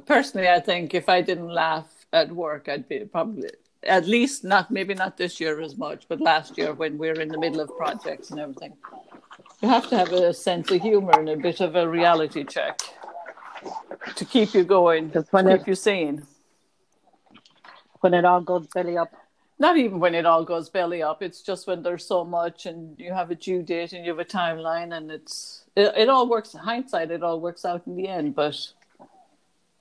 personally, 0.06 0.50
I 0.50 0.60
think 0.60 0.94
if 0.94 1.10
I 1.10 1.22
didn't 1.22 1.50
laugh 1.50 1.88
at 2.14 2.32
work, 2.32 2.68
I'd 2.68 2.88
be 2.88 3.00
probably 3.00 3.50
at 3.84 4.08
least 4.08 4.44
not 4.44 4.72
maybe 4.72 4.94
not 4.94 5.18
this 5.18 5.40
year 5.40 5.60
as 5.62 5.78
much, 5.78 6.06
but 6.08 6.22
last 6.22 6.58
year 6.58 6.74
when 6.74 6.98
we 6.98 7.10
are 7.10 7.20
in 7.20 7.30
the 7.30 7.38
middle 7.38 7.60
of 7.60 7.76
projects 7.78 8.32
and 8.32 8.40
everything. 8.40 8.74
You 9.62 9.70
have 9.70 9.90
to 9.90 9.98
have 9.98 10.12
a 10.12 10.34
sense 10.34 10.72
of 10.72 10.82
humor 10.82 11.12
and 11.18 11.30
a 11.30 11.38
bit 11.38 11.62
of 11.62 11.76
a 11.76 11.88
reality 11.88 12.44
check 12.44 12.80
to 14.16 14.26
keep 14.26 14.54
you 14.54 14.64
going, 14.64 15.12
to 15.12 15.24
keep 15.24 15.46
it, 15.46 15.68
you 15.68 15.76
sane. 15.76 16.24
When 18.00 18.14
it 18.14 18.26
all 18.26 18.42
goes 18.42 18.68
belly 18.68 18.98
up. 18.98 19.12
Not 19.60 19.78
even 19.78 20.00
when 20.00 20.16
it 20.16 20.26
all 20.26 20.44
goes 20.44 20.70
belly 20.70 21.04
up. 21.04 21.22
It's 21.22 21.44
just 21.44 21.68
when 21.68 21.84
there's 21.84 22.06
so 22.06 22.26
much 22.26 22.66
and 22.66 23.00
you 23.00 23.14
have 23.14 23.30
a 23.30 23.36
due 23.36 23.62
date 23.62 23.94
and 23.94 24.04
you 24.04 24.12
have 24.12 24.20
a 24.20 24.26
timeline 24.26 24.96
and 24.98 25.12
it's 25.12 25.66
it, 25.76 25.94
it 25.96 26.10
all 26.10 26.28
works 26.28 26.54
hindsight, 26.54 27.12
it 27.12 27.22
all 27.22 27.40
works 27.40 27.64
out 27.64 27.86
in 27.86 27.96
the 27.96 28.08
end, 28.08 28.34
but 28.36 28.56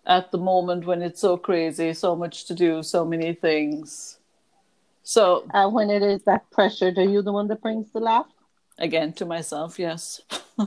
at 0.06 0.30
the 0.30 0.38
moment 0.38 0.86
when 0.86 1.02
it's 1.02 1.20
so 1.20 1.36
crazy, 1.36 1.92
so 1.92 2.16
much 2.16 2.46
to 2.46 2.54
do, 2.54 2.82
so 2.82 3.04
many 3.04 3.34
things. 3.34 4.18
So 5.02 5.44
uh, 5.52 5.68
when 5.68 5.90
it 5.90 6.02
is 6.02 6.22
that 6.24 6.50
pressure, 6.50 6.92
are 6.96 7.02
you 7.02 7.22
the 7.22 7.32
one 7.32 7.48
that 7.48 7.62
brings 7.62 7.90
the 7.90 8.00
laugh? 8.00 8.26
Again, 8.78 9.12
to 9.14 9.26
myself, 9.26 9.78
yes. 9.78 10.22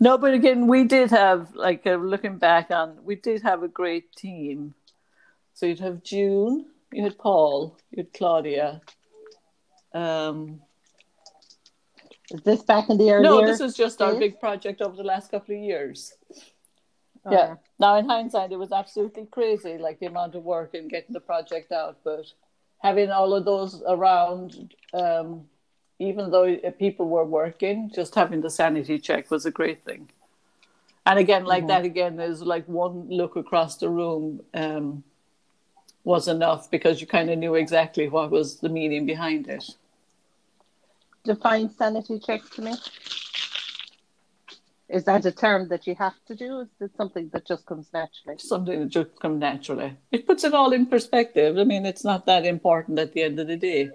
no, 0.00 0.16
but 0.18 0.34
again, 0.34 0.66
we 0.66 0.84
did 0.84 1.10
have 1.10 1.54
like 1.54 1.86
uh, 1.86 1.96
looking 1.96 2.38
back 2.38 2.70
on, 2.70 2.98
we 3.04 3.16
did 3.16 3.42
have 3.42 3.62
a 3.62 3.68
great 3.68 4.14
team. 4.14 4.74
So 5.54 5.66
you'd 5.66 5.80
have 5.80 6.02
June, 6.02 6.66
you 6.92 7.02
had 7.02 7.18
Paul, 7.18 7.76
you 7.90 8.04
had 8.04 8.12
Claudia. 8.12 8.80
Um, 9.92 10.60
is 12.30 12.42
this 12.42 12.62
back 12.62 12.88
in 12.88 12.98
the 12.98 13.10
early? 13.10 13.24
No, 13.24 13.44
this 13.44 13.60
is 13.60 13.74
just 13.74 13.98
days? 13.98 14.08
our 14.08 14.14
big 14.14 14.38
project 14.38 14.80
over 14.80 14.96
the 14.96 15.02
last 15.02 15.30
couple 15.30 15.54
of 15.54 15.60
years. 15.60 16.14
Oh, 17.24 17.32
yeah. 17.32 17.54
Now, 17.78 17.96
in 17.96 18.08
hindsight, 18.08 18.52
it 18.52 18.58
was 18.58 18.72
absolutely 18.72 19.26
crazy, 19.26 19.78
like 19.78 19.98
the 19.98 20.06
amount 20.06 20.34
of 20.34 20.44
work 20.44 20.74
in 20.74 20.88
getting 20.88 21.12
the 21.12 21.20
project 21.20 21.72
out. 21.72 21.98
But 22.04 22.26
having 22.78 23.10
all 23.10 23.34
of 23.34 23.44
those 23.44 23.82
around, 23.86 24.74
um, 24.94 25.46
even 25.98 26.30
though 26.30 26.56
people 26.78 27.08
were 27.08 27.24
working, 27.24 27.90
just 27.92 28.14
having 28.14 28.40
the 28.40 28.50
sanity 28.50 28.98
check 28.98 29.30
was 29.30 29.44
a 29.44 29.50
great 29.50 29.84
thing. 29.84 30.08
And 31.04 31.18
again, 31.18 31.44
like 31.44 31.62
mm-hmm. 31.62 31.68
that, 31.68 31.84
again, 31.84 32.16
there's 32.16 32.42
like 32.42 32.66
one 32.68 33.08
look 33.08 33.36
across 33.36 33.76
the 33.76 33.88
room 33.88 34.42
um, 34.54 35.02
was 36.04 36.28
enough 36.28 36.70
because 36.70 37.00
you 37.00 37.06
kind 37.06 37.28
of 37.28 37.38
knew 37.38 37.54
exactly 37.54 38.08
what 38.08 38.30
was 38.30 38.60
the 38.60 38.68
meaning 38.68 39.04
behind 39.04 39.48
it 39.48 39.74
define 41.24 41.70
sanity 41.70 42.18
check 42.18 42.42
to 42.50 42.62
me? 42.62 42.74
Is 44.88 45.04
that 45.04 45.24
a 45.24 45.30
term 45.30 45.68
that 45.68 45.86
you 45.86 45.94
have 45.94 46.14
to 46.26 46.34
do? 46.34 46.60
Is 46.60 46.68
it 46.80 46.96
something 46.96 47.30
that 47.32 47.46
just 47.46 47.64
comes 47.64 47.88
naturally? 47.92 48.38
Something 48.38 48.80
that 48.80 48.88
just 48.88 49.20
comes 49.20 49.38
naturally. 49.38 49.96
It 50.10 50.26
puts 50.26 50.42
it 50.42 50.52
all 50.52 50.72
in 50.72 50.86
perspective. 50.86 51.58
I 51.58 51.64
mean, 51.64 51.86
it's 51.86 52.02
not 52.02 52.26
that 52.26 52.44
important 52.44 52.98
at 52.98 53.12
the 53.12 53.22
end 53.22 53.38
of 53.38 53.46
the 53.46 53.56
day. 53.56 53.90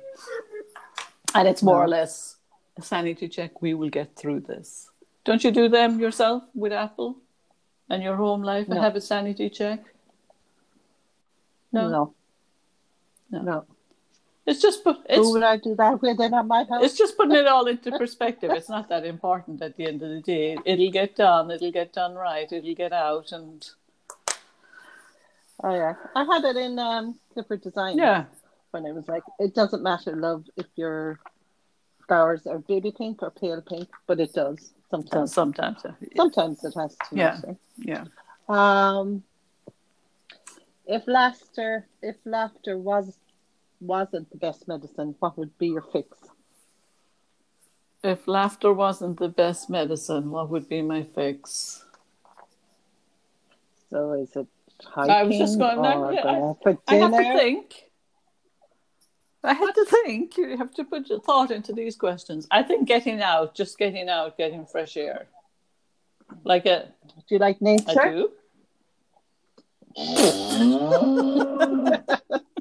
And 1.34 1.50
it's 1.50 1.62
more 1.62 1.80
no. 1.80 1.82
or 1.82 1.88
less 1.90 2.38
a 2.78 2.82
sanity 2.82 3.28
check. 3.28 3.62
We 3.62 3.74
will 3.74 3.90
get 3.90 4.16
through 4.16 4.42
this. 4.42 4.90
Don't 5.26 5.44
you 5.44 5.52
do 5.52 5.68
them 5.68 6.00
yourself 6.00 6.44
with 6.54 6.72
Apple 6.72 7.18
and 7.90 8.02
your 8.02 8.16
home 8.16 8.42
life 8.42 8.70
no. 8.70 8.76
and 8.76 8.84
have 8.84 8.96
a 8.96 9.02
sanity 9.02 9.50
check? 9.50 9.84
No. 11.74 11.90
No. 11.90 12.14
No. 13.32 13.42
no. 13.42 13.66
It's 14.46 14.62
just 14.62 14.82
it's, 14.86 15.16
who 15.16 15.34
would 15.34 15.44
I 15.44 15.58
do 15.58 15.74
that 15.76 16.02
with 16.02 16.20
on 16.20 16.48
my 16.48 16.66
house? 16.66 16.84
It's 16.84 16.98
just 16.98 17.18
putting 17.18 17.36
it 17.36 17.48
all 17.48 17.66
into 17.66 17.92
perspective. 17.98 18.52
It's 18.52 18.70
not 18.70 18.90
that 18.90 19.04
important 19.04 19.62
at 19.62 19.76
the 19.76 19.88
end 19.88 20.04
of 20.04 20.10
the 20.10 20.22
day. 20.22 20.58
It'll 20.66 20.92
get 20.92 21.16
done. 21.16 21.50
It'll 21.50 21.72
get 21.72 21.94
done 21.94 22.14
right. 22.14 22.52
It'll 22.52 22.76
get 22.76 22.94
out 22.94 23.32
and. 23.32 23.68
Oh 25.64 25.74
yeah, 25.74 25.94
I 26.16 26.26
had 26.26 26.44
it 26.44 26.58
in 26.58 26.78
um, 26.78 27.18
different 27.34 27.64
design. 27.64 27.98
Yeah. 27.98 28.26
When 28.72 28.86
it 28.86 28.94
was 28.94 29.08
like, 29.08 29.24
it 29.40 29.56
doesn't 29.56 29.82
matter, 29.82 30.16
love, 30.16 30.44
if 30.58 30.66
your 30.76 31.18
flowers 32.08 32.46
are 32.46 32.60
baby 32.60 32.92
pink 32.92 33.24
or 33.24 33.32
pale 33.32 33.62
pink, 33.62 33.88
but 34.06 34.20
it 34.20 34.34
does 34.34 34.74
sometimes. 34.92 35.34
Sometimes. 35.34 35.78
Yeah. 35.84 35.92
Sometimes 36.18 36.64
it 36.64 36.74
has 36.76 36.96
to. 37.10 37.16
Yeah. 37.16 37.42
Yeah. 37.78 38.04
Um. 38.48 39.24
If 40.88 41.08
laughter, 41.08 41.88
if 42.04 42.16
laughter 42.26 42.78
was 42.78 43.18
wasn't 43.80 44.30
the 44.32 44.38
best 44.38 44.68
medicine, 44.68 45.16
what 45.20 45.38
would 45.38 45.58
be 45.58 45.68
your 45.68 45.82
fix? 45.82 46.18
If 48.04 48.28
laughter 48.28 48.72
wasn't 48.72 49.20
the 49.20 49.30
best 49.30 49.70
medicine, 49.70 50.30
what 50.30 50.50
would 50.50 50.70
be 50.70 50.82
my 50.82 51.04
fix? 51.04 51.84
So 53.90 54.14
is 54.14 54.36
it 54.36 54.48
hiking 54.84 55.12
I 55.12 55.24
was 55.24 55.38
just 55.38 55.58
going, 55.58 55.80
or 55.80 56.12
I, 56.12 56.22
going? 56.22 56.56
I 56.88 56.96
have 56.96 57.12
to 57.12 57.38
think. 57.38 57.86
I 59.44 59.54
had 59.54 59.72
to 59.74 59.86
think. 59.86 60.38
You 60.38 60.58
have 60.58 60.74
to 60.76 60.84
put 60.84 61.08
your 61.10 61.20
thought 61.20 61.52
into 61.52 61.72
these 61.74 61.96
questions. 61.96 62.48
I 62.52 62.64
think 62.64 62.88
getting 62.88 63.22
out, 63.22 63.56
just 63.56 63.78
getting 63.78 64.10
out, 64.10 64.38
getting 64.38 64.66
fresh 64.66 64.98
air. 64.98 65.28
Like 66.44 66.66
a. 66.66 66.92
Do 67.28 67.36
you 67.36 67.40
like 67.40 67.62
nature? 67.62 68.02
I 68.02 68.10
do. 68.12 68.32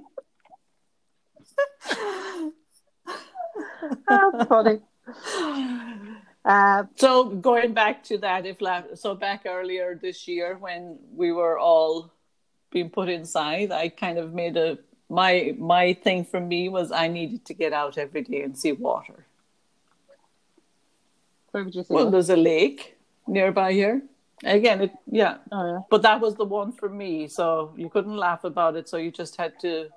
That's 4.08 4.48
funny. 4.48 4.80
Uh, 6.44 6.84
so 6.96 7.24
going 7.24 7.72
back 7.72 8.04
to 8.04 8.18
that, 8.18 8.44
if 8.44 8.58
so 8.98 9.14
back 9.14 9.44
earlier 9.46 9.98
this 10.00 10.28
year 10.28 10.56
when 10.58 10.98
we 11.14 11.32
were 11.32 11.58
all 11.58 12.12
being 12.70 12.90
put 12.90 13.08
inside, 13.08 13.72
I 13.72 13.88
kind 13.88 14.18
of 14.18 14.34
made 14.34 14.56
a 14.56 14.78
my 15.08 15.54
my 15.58 15.94
thing 15.94 16.24
for 16.24 16.40
me 16.40 16.68
was 16.68 16.92
I 16.92 17.08
needed 17.08 17.44
to 17.46 17.54
get 17.54 17.72
out 17.72 17.96
every 17.96 18.22
day 18.22 18.42
and 18.42 18.58
see 18.58 18.72
water. 18.72 19.24
Where 21.52 21.64
would 21.64 21.74
you 21.74 21.84
say? 21.84 21.94
Well, 21.94 22.10
there's 22.10 22.30
a 22.30 22.36
lake 22.36 22.96
nearby 23.26 23.72
here. 23.72 24.02
Again, 24.42 24.82
it 24.82 24.92
yeah. 25.06 25.36
Oh, 25.52 25.66
yeah. 25.66 25.78
But 25.88 26.02
that 26.02 26.20
was 26.20 26.34
the 26.34 26.44
one 26.44 26.72
for 26.72 26.88
me, 26.88 27.28
so 27.28 27.72
you 27.76 27.88
couldn't 27.88 28.16
laugh 28.16 28.44
about 28.44 28.76
it. 28.76 28.88
So 28.88 28.96
you 28.96 29.10
just 29.10 29.36
had 29.36 29.58
to 29.60 29.88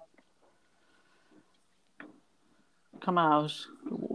come 3.02 3.18
out, 3.18 3.54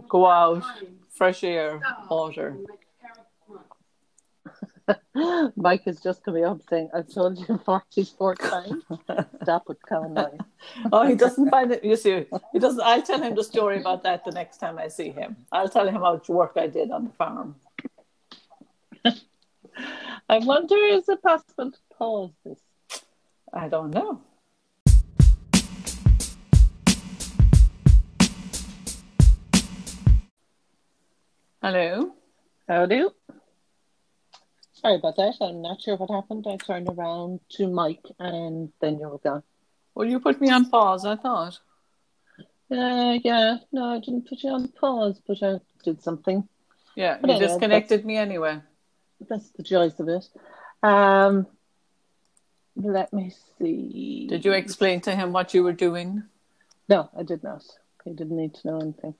go 0.09 0.27
out, 0.27 0.63
fresh 1.09 1.43
air, 1.43 1.81
water. 2.09 2.57
Mike 5.55 5.83
is 5.85 6.01
just 6.01 6.23
coming 6.23 6.43
up 6.43 6.61
saying, 6.69 6.89
I've 6.93 7.07
told 7.07 7.37
you 7.37 7.57
44 7.65 8.35
times. 8.35 8.83
Stop 9.41 9.67
with 9.67 9.77
cow 9.87 10.31
oh, 10.91 11.07
he 11.07 11.15
doesn't 11.15 11.49
find 11.49 11.71
it. 11.71 11.83
You 11.83 11.95
see, 11.95 12.25
he 12.51 12.59
doesn't. 12.59 12.81
I'll 12.81 13.01
tell 13.01 13.21
him 13.21 13.35
the 13.35 13.43
story 13.43 13.79
about 13.79 14.03
that 14.03 14.25
the 14.25 14.31
next 14.31 14.57
time 14.57 14.77
I 14.77 14.87
see 14.87 15.09
him. 15.09 15.37
I'll 15.51 15.69
tell 15.69 15.87
him 15.87 15.95
how 15.95 16.13
much 16.13 16.29
work 16.29 16.53
I 16.55 16.67
did 16.67 16.91
on 16.91 17.05
the 17.05 17.11
farm. 17.11 17.55
I 20.29 20.39
wonder, 20.39 20.77
is 20.77 21.09
it 21.09 21.21
possible 21.21 21.71
to 21.71 21.77
pause 21.97 22.31
this? 22.45 22.59
I 23.53 23.67
don't 23.67 23.91
know. 23.91 24.21
Hello. 31.63 32.11
Howdy. 32.67 33.05
Sorry 34.73 34.95
about 34.95 35.15
that. 35.15 35.35
I'm 35.39 35.61
not 35.61 35.79
sure 35.81 35.95
what 35.95 36.09
happened. 36.11 36.45
I 36.45 36.57
turned 36.57 36.89
around 36.89 37.39
to 37.51 37.69
Mike 37.69 38.03
and 38.19 38.73
then 38.81 38.99
you 38.99 39.07
were 39.07 39.17
gone. 39.19 39.43
Well, 39.95 40.05
you 40.05 40.19
put 40.19 40.41
me 40.41 40.49
on 40.49 40.69
pause, 40.69 41.05
I 41.05 41.15
thought. 41.15 41.57
Uh, 42.69 43.17
yeah, 43.23 43.59
no, 43.71 43.95
I 43.95 43.99
didn't 43.99 44.27
put 44.27 44.43
you 44.43 44.49
on 44.49 44.67
pause, 44.67 45.21
but 45.25 45.41
I 45.41 45.61
did 45.85 46.03
something. 46.03 46.45
Yeah, 46.95 47.17
but 47.21 47.29
you 47.29 47.35
anyway, 47.37 47.47
disconnected 47.47 48.05
me 48.05 48.17
anyway. 48.17 48.59
That's 49.29 49.49
the 49.51 49.63
joys 49.63 49.97
of 50.01 50.09
it. 50.09 50.27
Um, 50.85 51.47
let 52.75 53.13
me 53.13 53.33
see. 53.57 54.27
Did 54.27 54.43
you 54.43 54.51
explain 54.51 54.99
to 55.01 55.15
him 55.15 55.31
what 55.31 55.53
you 55.53 55.63
were 55.63 55.71
doing? 55.71 56.23
No, 56.89 57.09
I 57.17 57.23
did 57.23 57.41
not. 57.41 57.63
He 58.03 58.11
didn't 58.11 58.35
need 58.35 58.53
to 58.55 58.67
know 58.67 58.81
anything. 58.81 59.15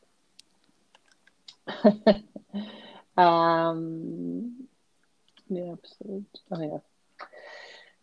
um, 3.18 4.68
episode. 5.52 6.26
Oh 6.52 6.62
yeah. 6.62 6.78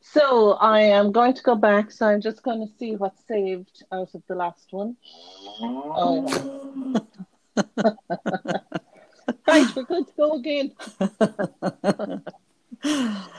So 0.01 0.53
I 0.53 0.81
am 0.81 1.13
going 1.13 1.35
to 1.35 1.43
go 1.43 1.55
back. 1.55 1.91
So 1.93 2.07
I'm 2.07 2.21
just 2.21 2.43
going 2.43 2.67
to 2.67 2.73
see 2.79 2.97
what's 2.97 3.23
saved 3.27 3.85
out 3.93 4.15
of 4.15 4.23
the 4.29 4.35
last 4.35 4.73
one. 4.73 4.97
Oh. 5.63 7.07
right, 9.47 9.77
we're 9.77 9.85
good 9.85 10.07
to 10.07 10.13
go 10.17 10.33
again. 10.33 10.73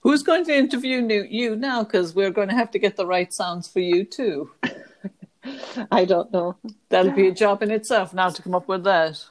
Who's 0.00 0.22
going 0.22 0.44
to 0.46 0.54
interview 0.54 1.26
you 1.30 1.56
now? 1.56 1.82
Because 1.82 2.14
we're 2.14 2.30
going 2.30 2.48
to 2.48 2.54
have 2.54 2.70
to 2.72 2.78
get 2.78 2.96
the 2.96 3.06
right 3.06 3.32
sounds 3.32 3.68
for 3.68 3.80
you 3.80 4.04
too. 4.04 4.50
I 5.90 6.04
don't 6.04 6.32
know. 6.32 6.56
That'll 6.88 7.12
be 7.12 7.28
a 7.28 7.34
job 7.34 7.62
in 7.62 7.70
itself 7.70 8.12
now 8.12 8.30
to 8.30 8.42
come 8.42 8.54
up 8.54 8.68
with 8.68 8.84
that. 8.84 9.24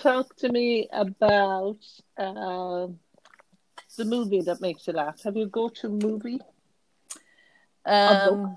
Talk 0.00 0.36
to 0.36 0.48
me 0.48 0.88
about 0.92 1.78
uh, 2.18 2.86
the 3.96 4.04
movie 4.04 4.40
that 4.42 4.60
makes 4.60 4.86
you 4.86 4.92
laugh. 4.94 5.22
Have 5.22 5.36
you 5.36 5.46
go 5.46 5.68
to 5.68 5.88
movie? 5.88 6.40
Um, 7.84 8.56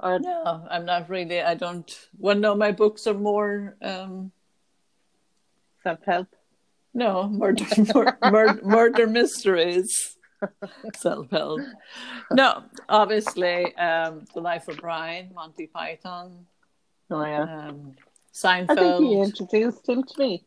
or 0.00 0.18
no, 0.20 0.66
I'm 0.70 0.84
not 0.84 1.08
really. 1.10 1.40
I 1.42 1.54
don't. 1.54 1.90
Well, 2.18 2.36
no, 2.36 2.54
my 2.54 2.72
books 2.72 3.06
are 3.06 3.14
more. 3.14 3.76
Um, 3.82 4.32
self 5.82 6.00
help? 6.04 6.28
no, 6.94 7.28
murder, 7.28 7.64
mur- 7.94 8.18
mur- 8.22 8.60
murder 8.62 9.06
mysteries. 9.06 10.16
Self 10.96 11.30
help. 11.30 11.60
No, 12.30 12.62
obviously, 12.88 13.76
um, 13.76 14.24
The 14.34 14.40
Life 14.40 14.68
of 14.68 14.76
Brian, 14.78 15.32
Monty 15.34 15.66
Python, 15.66 16.46
Oh 17.10 17.24
yeah. 17.24 17.42
um, 17.42 17.96
I 18.44 18.66
think 18.66 18.98
he 18.98 19.20
introduced 19.20 19.88
him 19.88 20.04
to 20.04 20.18
me. 20.18 20.44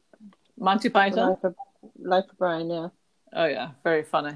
Monty 0.58 0.90
Python. 0.90 1.30
Life 1.30 1.44
of, 1.44 1.56
Life 2.00 2.26
of 2.32 2.38
Brian, 2.38 2.70
yeah. 2.70 2.90
Oh 3.34 3.46
yeah, 3.46 3.72
very 3.84 4.04
funny. 4.04 4.36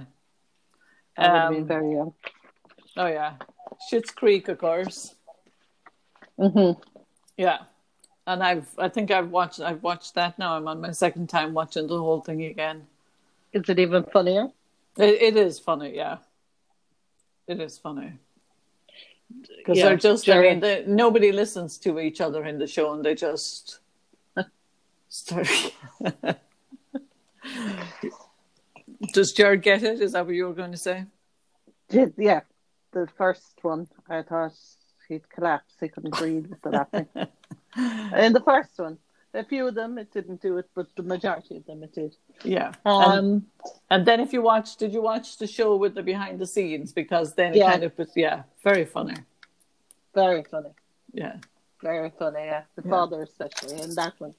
I 1.18 1.32
would 1.32 1.42
have 1.42 1.54
Um, 1.62 1.68
very 1.68 1.92
young. 1.94 2.14
Oh 2.98 3.08
yeah, 3.08 3.36
Schitt's 3.80 4.12
Creek, 4.12 4.48
of 4.48 4.58
course. 4.58 5.16
hmm 6.38 6.72
Yeah, 7.38 7.60
and 8.28 8.44
I've 8.44 8.68
I 8.78 8.90
think 8.90 9.12
I've 9.12 9.30
watched 9.30 9.60
I've 9.60 9.84
watched 9.84 10.16
that 10.16 10.40
now. 10.40 10.56
I'm 10.58 10.68
on 10.68 10.82
my 10.82 10.92
second 10.92 11.30
time 11.30 11.54
watching 11.54 11.88
the 11.88 11.98
whole 11.98 12.22
thing 12.22 12.44
again. 12.44 12.88
Is 13.54 13.70
it 13.70 13.80
even 13.80 14.04
funnier? 14.04 14.50
It, 14.98 15.22
it 15.22 15.38
is 15.38 15.60
funny, 15.60 15.96
yeah. 15.96 16.18
It 17.48 17.60
is 17.60 17.78
funny 17.78 18.14
because 19.58 19.78
Yeah, 19.78 19.86
they're 19.90 19.98
just. 19.98 20.28
I 20.30 20.34
Jared- 20.34 20.52
mean, 20.52 20.60
they, 20.62 20.84
nobody 20.88 21.32
listens 21.32 21.78
to 21.80 22.00
each 22.00 22.22
other 22.22 22.46
in 22.46 22.58
the 22.60 22.68
show, 22.68 22.94
and 22.94 23.04
they 23.04 23.16
just 23.16 23.80
start. 25.10 25.48
Does 29.14 29.34
Jared 29.34 29.62
get 29.62 29.84
it? 29.84 30.02
Is 30.02 30.14
that 30.14 30.26
what 30.26 30.36
you 30.36 30.46
were 30.48 30.54
going 30.54 30.72
to 30.72 30.78
say? 30.78 31.06
Did 31.90 32.14
yeah, 32.18 32.42
the 32.92 33.08
first 33.18 33.54
one 33.62 33.88
I 34.10 34.22
thought 34.24 34.54
he'd 35.08 35.30
collapse. 35.30 35.74
He 35.80 35.90
couldn't 35.90 36.18
breathe 36.18 36.48
with 36.48 36.62
the 36.62 36.70
laughing. 36.70 37.08
In 38.18 38.34
the 38.34 38.42
first 38.44 38.78
one, 38.78 38.98
a 39.36 39.44
few 39.44 39.68
of 39.68 39.76
them 39.76 39.98
it 39.98 40.12
didn't 40.12 40.42
do 40.42 40.58
it, 40.58 40.68
but 40.74 40.88
the 40.96 41.04
majority 41.04 41.58
of 41.58 41.66
them 41.66 41.84
it 41.84 41.94
did. 41.94 42.16
Yeah. 42.44 42.74
and, 42.86 43.20
Um, 43.20 43.46
and 43.90 44.06
then 44.06 44.20
if 44.20 44.34
you 44.34 44.42
watch, 44.42 44.78
did 44.78 44.94
you 44.94 45.02
watch 45.02 45.38
the 45.38 45.48
show 45.48 45.76
with 45.76 45.94
the 45.96 46.04
behind 46.04 46.40
the 46.40 46.48
scenes? 46.48 46.94
Because 46.94 47.34
then 47.36 47.54
it 47.54 47.58
Yeah. 47.58 47.72
kind 47.72 47.84
of 47.84 47.98
was, 47.98 48.12
yeah, 48.16 48.44
very 48.64 48.86
funny. 48.86 49.16
very 50.14 50.44
funny, 50.44 50.72
Yeah. 51.14 51.38
very 51.82 52.10
funny. 52.12 52.46
Yeah, 52.46 52.64
the 52.76 52.84
Yeah. 52.84 52.90
father 52.90 53.22
especially 53.22 53.82
in 53.82 53.94
that 53.96 54.14
one. 54.20 54.34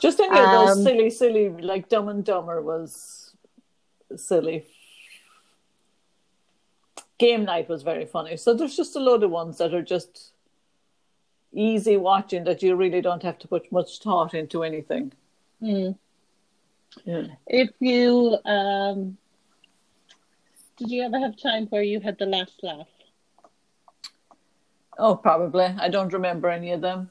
Just 0.00 0.18
any 0.20 0.38
of 0.40 0.50
those 0.50 0.70
Um, 0.78 0.82
silly, 0.82 1.10
silly, 1.10 1.50
like 1.50 1.90
Dumb 1.90 2.08
and 2.08 2.24
Dumber 2.24 2.62
was 2.62 3.36
silly. 4.16 4.66
Game 7.18 7.44
night 7.44 7.68
was 7.68 7.82
very 7.82 8.06
funny. 8.06 8.38
So 8.38 8.54
there's 8.54 8.74
just 8.76 8.96
a 8.96 9.00
load 9.00 9.22
of 9.22 9.30
ones 9.30 9.58
that 9.58 9.74
are 9.74 9.82
just 9.82 10.32
easy 11.52 11.96
watching 11.96 12.44
that 12.44 12.62
you 12.62 12.76
really 12.76 13.00
don't 13.00 13.22
have 13.22 13.38
to 13.40 13.48
put 13.48 13.70
much 13.72 13.98
thought 13.98 14.34
into 14.34 14.62
anything. 14.62 15.12
Hmm. 15.60 15.90
Yeah. 17.04 17.26
If 17.46 17.70
you 17.78 18.38
um, 18.44 19.16
did 20.80 20.90
you 20.90 21.02
ever 21.02 21.18
have 21.18 21.36
time 21.36 21.66
where 21.66 21.82
you 21.82 22.00
had 22.00 22.16
the 22.18 22.24
last 22.24 22.58
laugh? 22.62 22.88
Oh, 24.98 25.14
probably. 25.14 25.64
I 25.64 25.90
don't 25.90 26.12
remember 26.12 26.48
any 26.48 26.72
of 26.72 26.80
them. 26.80 27.10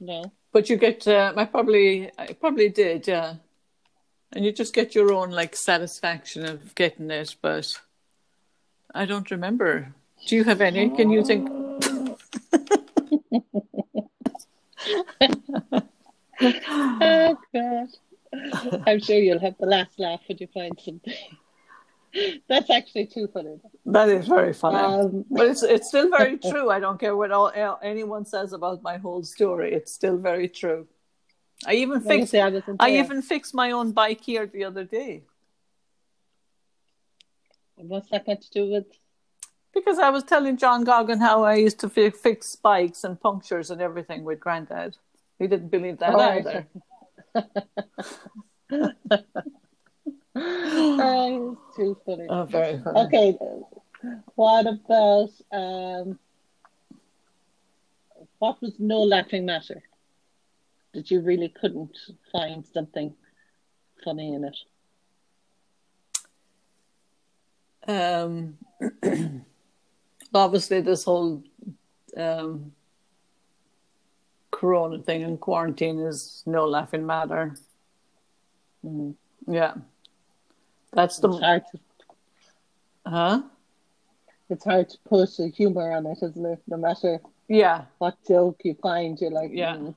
No. 0.00 0.32
But 0.50 0.70
you 0.70 0.76
get, 0.76 1.06
uh, 1.06 1.34
I 1.36 1.44
probably, 1.44 2.10
I 2.18 2.32
probably 2.32 2.70
did, 2.70 3.06
yeah. 3.06 3.34
And 4.32 4.46
you 4.46 4.52
just 4.52 4.74
get 4.74 4.94
your 4.94 5.12
own 5.12 5.30
like 5.30 5.54
satisfaction 5.56 6.46
of 6.46 6.74
getting 6.74 7.10
it, 7.10 7.36
but 7.42 7.78
I 8.94 9.04
don't 9.04 9.30
remember. 9.30 9.94
Do 10.26 10.36
you 10.36 10.44
have 10.44 10.62
any? 10.62 10.88
Can 10.90 11.10
you 11.10 11.22
think? 11.24 11.48
Oh 16.40 17.38
God! 17.52 17.88
I'm 18.86 19.00
sure 19.00 19.16
you'll 19.16 19.40
have 19.40 19.56
the 19.58 19.66
last 19.66 19.98
laugh 19.98 20.20
when 20.26 20.38
you 20.38 20.48
find 20.52 20.78
something. 20.80 21.14
That's 22.48 22.70
actually 22.70 23.06
too 23.06 23.28
funny. 23.32 23.60
That 23.86 24.08
is 24.08 24.26
very 24.26 24.54
funny. 24.54 24.78
Um, 24.78 25.24
but 25.30 25.46
it's 25.48 25.62
it's 25.62 25.88
still 25.88 26.10
very 26.10 26.38
true. 26.50 26.70
I 26.70 26.80
don't 26.80 26.98
care 26.98 27.14
what 27.14 27.30
all, 27.30 27.52
anyone 27.82 28.24
says 28.24 28.52
about 28.52 28.82
my 28.82 28.96
whole 28.96 29.22
story. 29.22 29.74
It's 29.74 29.92
still 29.92 30.16
very 30.16 30.48
true. 30.48 30.86
I 31.66 31.74
even 31.74 32.00
fixed 32.00 32.30
see, 32.30 32.40
I, 32.40 32.62
I 32.78 32.90
even 32.92 33.20
fixed 33.20 33.52
my 33.52 33.72
own 33.72 33.90
bike 33.90 34.20
here 34.20 34.46
the 34.46 34.64
other 34.64 34.84
day 34.84 35.24
What's 37.76 38.10
that 38.10 38.26
got 38.26 38.40
to 38.42 38.50
do 38.50 38.70
with? 38.70 38.86
because 39.74 39.98
I 39.98 40.10
was 40.10 40.24
telling 40.24 40.56
John 40.56 40.82
Goggin 40.82 41.20
how 41.20 41.44
I 41.44 41.54
used 41.54 41.78
to 41.80 41.88
fi- 41.88 42.10
fix 42.10 42.56
bikes 42.56 43.04
and 43.04 43.20
punctures 43.20 43.70
and 43.70 43.80
everything 43.80 44.24
with 44.24 44.40
Granddad. 44.40 44.96
He 45.38 45.46
didn't 45.46 45.68
believe 45.68 45.98
that 45.98 46.14
Oh, 46.14 46.20
either. 46.20 46.66
Oh, 48.70 49.08
it's 51.52 51.76
too 51.76 51.96
funny. 52.04 52.26
Oh, 52.28 52.44
very 52.44 52.78
funny. 52.78 53.00
Okay, 53.00 53.38
what 54.34 54.66
about 54.66 55.30
um, 55.52 56.18
what 58.38 58.60
was 58.60 58.74
no 58.78 59.00
laughing 59.00 59.46
matter? 59.46 59.82
That 60.94 61.10
you 61.10 61.20
really 61.20 61.48
couldn't 61.48 61.96
find 62.32 62.64
something 62.66 63.14
funny 64.04 64.34
in 64.34 64.44
it. 64.44 64.56
Um, 67.86 68.58
obviously, 70.34 70.80
this 70.80 71.04
whole 71.04 71.42
um, 72.16 72.72
Corona 74.50 75.02
thing 75.02 75.22
and 75.22 75.40
quarantine 75.40 76.00
is 76.00 76.42
no 76.46 76.66
laughing 76.66 77.06
matter. 77.06 77.54
Mm. 78.84 79.14
Yeah, 79.46 79.74
that's 80.92 81.18
It's 81.18 81.22
the 81.22 81.36
hard 81.38 81.62
to 81.72 81.78
huh. 83.06 83.42
it's 84.50 84.64
hard 84.64 84.88
to 84.90 84.98
put 85.08 85.38
a 85.38 85.48
humor 85.48 85.92
on 85.92 86.06
it, 86.06 86.18
isn't 86.22 86.44
it? 86.46 86.60
No 86.66 86.76
matter 86.76 87.20
Yeah, 87.48 87.84
what 87.98 88.16
joke 88.26 88.60
you 88.64 88.74
find, 88.74 89.18
you're 89.20 89.30
like, 89.30 89.50
Yeah. 89.52 89.76
mm. 89.76 89.94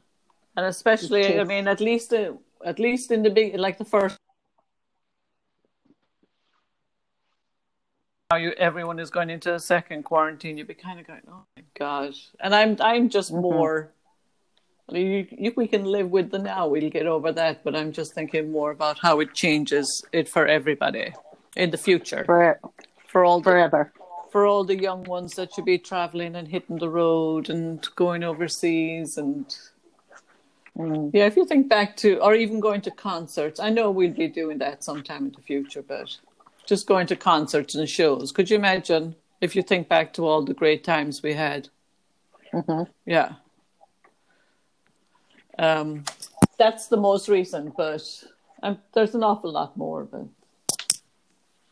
and 0.58 0.66
especially, 0.66 1.22
It's 1.22 1.40
I 1.40 1.44
mean, 1.44 1.68
at 1.68 1.80
least 1.80 2.14
uh, 2.14 2.34
at 2.66 2.80
least 2.80 3.12
in 3.12 3.24
the 3.24 3.30
big, 3.30 3.56
like 3.56 3.78
the 3.78 3.86
first. 3.86 4.18
Now 8.32 8.38
you, 8.38 8.52
everyone 8.52 9.00
is 9.00 9.10
going 9.10 9.30
into 9.30 9.54
a 9.54 9.60
second 9.60 10.04
quarantine. 10.04 10.58
You'd 10.58 10.68
be 10.68 10.74
kind 10.74 11.00
of 11.00 11.06
going, 11.08 11.22
"Oh 11.28 11.44
my 11.58 11.64
god!" 11.78 12.16
And 12.40 12.56
I'm, 12.56 12.78
I'm 12.80 13.10
just 13.10 13.34
Mhm. 13.34 13.42
more. 13.42 13.92
You, 14.92 15.26
you, 15.32 15.54
we 15.56 15.68
can 15.68 15.86
live 15.86 16.10
with 16.12 16.32
the 16.32 16.40
now. 16.40 16.68
We'll 16.68 16.90
get 16.90 17.06
over 17.06 17.32
that. 17.32 17.64
But 17.64 17.76
I'm 17.76 17.92
just 17.92 18.14
thinking 18.14 18.52
more 18.52 18.72
about 18.72 19.00
how 19.00 19.20
it 19.20 19.34
changes 19.34 20.04
it 20.12 20.28
for 20.28 20.46
everybody 20.48 21.14
in 21.56 21.72
the 21.72 21.78
future. 21.78 22.24
for 22.26 22.60
For 23.08 23.24
all 23.26 23.40
the 23.42 23.52
forever. 23.52 23.92
for 24.32 24.46
all 24.46 24.64
the 24.64 24.80
young 24.80 25.04
ones 25.04 25.34
that 25.36 25.54
should 25.54 25.66
be 25.66 25.78
traveling 25.78 26.36
and 26.36 26.48
hitting 26.48 26.78
the 26.78 26.90
road 26.90 27.50
and 27.50 27.86
going 27.96 28.24
overseas 28.24 29.18
and 29.18 29.46
Mm. 30.78 31.12
yeah 31.14 31.26
if 31.26 31.36
you 31.36 31.46
think 31.46 31.68
back 31.68 31.98
to 31.98 32.18
or 32.24 32.34
even 32.34 32.62
going 32.62 32.80
to 32.80 32.92
concerts 32.92 33.60
i 33.60 33.70
know 33.70 33.92
we'll 33.92 34.14
be 34.14 34.30
doing 34.30 34.58
that 34.60 34.86
sometime 34.86 35.26
in 35.26 35.34
the 35.36 35.42
future 35.42 35.82
but 35.82 36.08
just 36.66 36.88
going 36.88 37.06
to 37.08 37.16
concerts 37.18 37.76
and 37.76 37.90
shows 37.90 38.32
could 38.32 38.50
you 38.50 38.56
imagine 38.56 39.14
if 39.42 39.54
you 39.54 39.64
think 39.64 39.90
back 39.90 40.14
to 40.14 40.26
all 40.26 40.46
the 40.46 40.54
great 40.54 40.82
times 40.86 41.22
we 41.22 41.34
had 41.34 41.68
Mhm. 42.54 42.88
yeah 43.06 43.34
um 45.60 46.04
that's 46.58 46.88
the 46.88 46.98
most 46.98 47.28
recent 47.28 47.76
but 47.76 48.02
um, 48.64 48.78
there's 48.94 49.16
an 49.16 49.24
awful 49.24 49.52
lot 49.52 49.76
more 49.76 50.04
but 50.04 50.26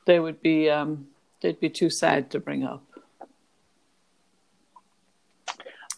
they 0.05 0.19
would 0.19 0.41
be 0.41 0.69
um 0.69 1.07
they'd 1.41 1.59
be 1.59 1.69
too 1.69 1.89
sad 1.89 2.29
to 2.31 2.39
bring 2.39 2.63
up 2.63 2.83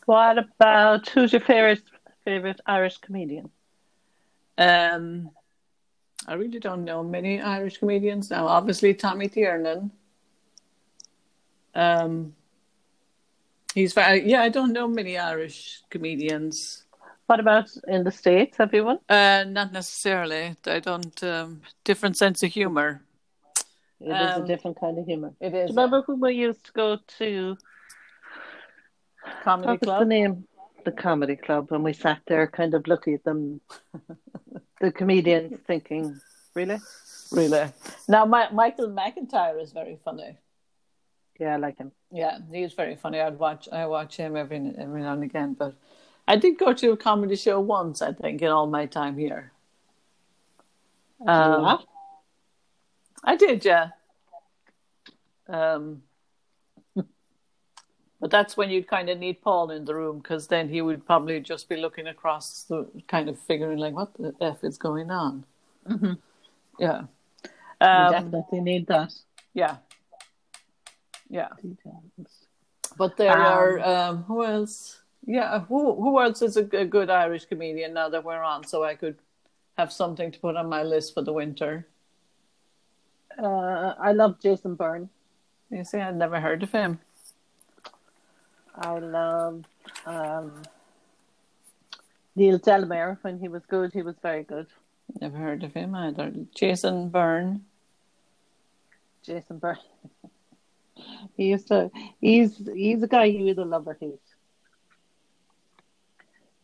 What 0.06 0.38
about 0.38 1.08
who's 1.10 1.32
your 1.32 1.42
favorite 1.42 1.84
favorite 2.26 2.60
Irish 2.66 2.98
comedian? 2.98 3.50
Um, 4.58 5.32
I 6.28 6.34
really 6.34 6.60
don't 6.60 6.84
know 6.84 7.04
many 7.04 7.40
Irish 7.40 7.78
comedians 7.78 8.30
now. 8.30 8.48
Obviously, 8.48 8.94
Tommy 8.94 9.30
Tiernan. 9.30 9.92
Um, 11.74 12.36
he's 13.74 13.94
very, 13.94 14.30
yeah. 14.30 14.42
I 14.42 14.50
don't 14.50 14.74
know 14.74 14.88
many 14.88 15.18
Irish 15.18 15.82
comedians. 15.90 16.84
What 17.32 17.40
about 17.40 17.70
in 17.88 18.04
the 18.04 18.12
States? 18.12 18.60
everyone? 18.60 19.00
Uh, 19.08 19.46
not 19.48 19.72
necessarily. 19.72 20.54
I 20.68 20.80
don't. 20.82 21.24
Um, 21.24 21.62
different 21.86 22.18
sense 22.18 22.44
of 22.44 22.52
humor. 22.52 23.06
It 24.02 24.10
is 24.10 24.36
Um, 24.36 24.44
a 24.44 24.48
different 24.48 24.78
kind 24.78 25.00
of 25.00 25.06
humor. 25.06 25.32
It 25.40 25.54
is. 25.54 25.70
Remember 25.70 26.04
when 26.08 26.20
we 26.20 26.34
used 26.34 26.66
to 26.66 26.74
go 26.74 26.98
to 27.20 27.56
comedy 29.44 29.68
what 29.68 29.80
was 29.80 29.88
club. 29.88 30.00
the 30.02 30.06
name? 30.08 30.46
The 30.84 30.92
comedy 30.92 31.38
club, 31.38 31.72
and 31.72 31.86
we 31.86 31.94
sat 31.94 32.20
there, 32.28 32.48
kind 32.48 32.74
of 32.74 32.86
looking 32.88 33.14
at 33.14 33.24
them, 33.24 33.62
the 34.82 34.92
comedians, 34.92 35.58
thinking, 35.66 36.20
"Really? 36.54 36.80
Really. 37.32 37.72
Now, 38.10 38.26
my, 38.26 38.52
Michael 38.52 38.90
McIntyre 38.90 39.62
is 39.62 39.72
very 39.72 39.98
funny. 40.04 40.38
Yeah, 41.40 41.54
I 41.54 41.58
like 41.58 41.78
him." 41.78 41.94
Yeah, 42.12 42.40
he's 42.52 42.74
very 42.74 42.98
funny. 42.98 43.22
I'd 43.22 43.40
watch. 43.40 43.70
I 43.72 43.86
watch 43.86 44.18
him 44.18 44.36
every 44.36 44.58
every 44.78 45.02
now 45.02 45.14
and 45.14 45.24
again. 45.24 45.54
But 45.54 45.76
I 46.28 46.36
did 46.36 46.58
go 46.58 46.74
to 46.74 46.92
a 46.92 46.98
comedy 46.98 47.36
show 47.36 47.60
once. 47.60 48.02
I 48.02 48.14
think 48.14 48.42
in 48.42 48.50
all 48.50 48.68
my 48.68 48.86
time 48.86 49.18
here. 49.18 49.52
Um, 51.28 51.64
yeah. 51.64 51.78
I 53.24 53.36
did, 53.36 53.64
yeah. 53.66 53.90
Um, 55.48 56.02
but 56.96 58.32
that's 58.32 58.56
when 58.58 58.70
you'd 58.70 58.88
kind 58.88 59.10
of 59.10 59.20
need 59.20 59.42
Paul 59.42 59.72
in 59.72 59.86
the 59.86 59.94
room 59.94 60.20
because 60.20 60.48
then 60.48 60.70
he 60.70 60.82
would 60.82 61.06
probably 61.06 61.40
just 61.40 61.70
be 61.70 61.76
looking 61.76 62.08
across 62.08 62.64
the 62.64 62.88
kind 63.08 63.30
of 63.30 63.38
figuring 63.40 63.78
like, 63.78 63.94
what 63.94 64.14
the 64.16 64.34
f 64.42 64.64
is 64.64 64.78
going 64.78 65.12
on? 65.12 65.44
Mhm. 65.88 66.18
Yeah. 66.80 67.04
Um, 67.82 68.12
definitely 68.12 68.62
need 68.62 68.88
that. 68.88 69.14
yeah. 69.54 69.78
Yeah. 71.30 71.50
Details. 71.62 72.48
But 72.98 73.18
there 73.18 73.32
Um, 73.32 73.42
are 73.42 73.80
um, 73.80 74.24
who 74.24 74.44
else? 74.44 75.01
Yeah, 75.26 75.60
who 75.62 75.96
who 75.96 76.20
else 76.20 76.42
is 76.42 76.58
a, 76.58 76.68
a 76.76 76.86
good 76.86 77.10
Irish 77.10 77.46
comedian 77.46 77.94
now 77.94 78.10
that 78.10 78.24
we're 78.24 78.42
on? 78.42 78.66
So 78.66 78.84
I 78.84 78.96
could 78.96 79.18
have 79.78 79.92
something 79.92 80.32
to 80.32 80.40
put 80.40 80.56
on 80.56 80.68
my 80.68 80.84
list 80.84 81.14
for 81.14 81.22
the 81.22 81.34
winter. 81.34 81.88
Uh, 83.38 83.94
I 84.00 84.12
love 84.14 84.40
Jason 84.42 84.76
Byrne. 84.76 85.10
You 85.70 85.84
see, 85.84 86.00
I'd 86.00 86.18
never 86.18 86.40
heard 86.40 86.64
of 86.64 86.72
him. 86.72 87.00
I 88.76 89.00
love 89.00 89.64
um, 90.06 90.64
Neil 92.36 92.58
Delamere 92.58 93.20
when 93.22 93.40
he 93.40 93.48
was 93.48 93.66
good. 93.66 93.94
He 93.94 94.02
was 94.02 94.16
very 94.22 94.44
good. 94.44 94.68
Never 95.20 95.38
heard 95.38 95.64
of 95.64 95.74
him 95.74 95.96
either. 95.96 96.32
Jason 96.56 97.10
Byrne. 97.10 97.66
Jason 99.24 99.60
Byrne. 99.60 99.78
he 101.38 101.46
used 101.50 101.68
to. 101.68 101.92
He's 102.20 102.58
he's 102.74 103.04
a 103.04 103.08
guy 103.08 103.26
you 103.26 103.48
either 103.48 103.66
love 103.66 103.88
or 103.88 103.98
hate. 104.00 104.20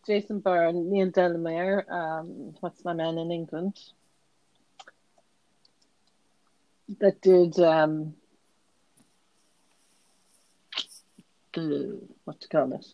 Jason 0.07 0.39
Byrne, 0.39 0.89
Neil 0.89 1.11
Delamere. 1.11 1.85
Um, 1.91 2.55
what's 2.61 2.83
my 2.85 2.93
man 2.93 3.17
in 3.17 3.29
England? 3.29 3.77
That 6.99 7.21
did 7.21 7.59
um, 7.59 8.15
the 11.53 11.99
what 12.23 12.39
to 12.39 12.47
call 12.47 12.73
it? 12.73 12.85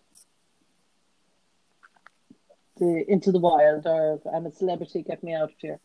The 2.77 3.05
Into 3.07 3.31
the 3.31 3.39
Wild 3.39 3.85
or 3.85 4.19
I'm 4.33 4.47
a 4.47 4.51
Celebrity, 4.51 5.03
Get 5.03 5.23
Me 5.23 5.35
Out 5.35 5.51
of 5.51 5.55
Here. 5.59 5.79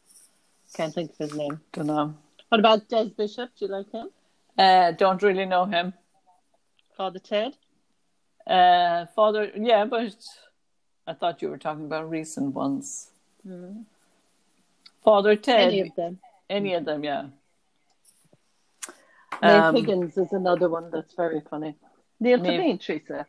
Can't 0.74 0.94
think 0.94 1.10
of 1.10 1.18
his 1.18 1.34
name. 1.34 1.60
Don't 1.72 1.86
know. 1.86 2.14
What 2.48 2.60
about 2.60 2.88
Des 2.88 3.10
Bishop? 3.10 3.50
Do 3.58 3.66
you 3.66 3.70
like 3.70 3.90
him? 3.92 4.08
Uh, 4.56 4.92
don't 4.92 5.22
really 5.22 5.44
know 5.44 5.66
him. 5.66 5.92
Father 6.96 7.18
Ted? 7.18 7.54
Uh, 8.46 9.04
Father, 9.14 9.52
yeah, 9.54 9.84
but 9.84 10.14
I 11.08 11.14
thought 11.14 11.40
you 11.40 11.48
were 11.48 11.56
talking 11.56 11.86
about 11.86 12.10
recent 12.10 12.54
ones. 12.54 13.08
Mm. 13.48 13.84
Father 15.02 15.36
Ted. 15.36 15.72
Any 15.72 15.80
of 15.80 15.94
them. 15.96 16.18
Any 16.50 16.74
of 16.74 16.84
them, 16.84 17.02
yeah. 17.02 17.26
Neil 19.42 19.52
Um, 19.52 19.74
Higgins 19.74 20.18
is 20.18 20.32
another 20.32 20.68
one 20.68 20.90
that's 20.90 21.14
very 21.14 21.40
funny. 21.40 21.76
Niall 22.20 22.40
Tóibín, 22.40 22.78
Teresa. 22.78 23.26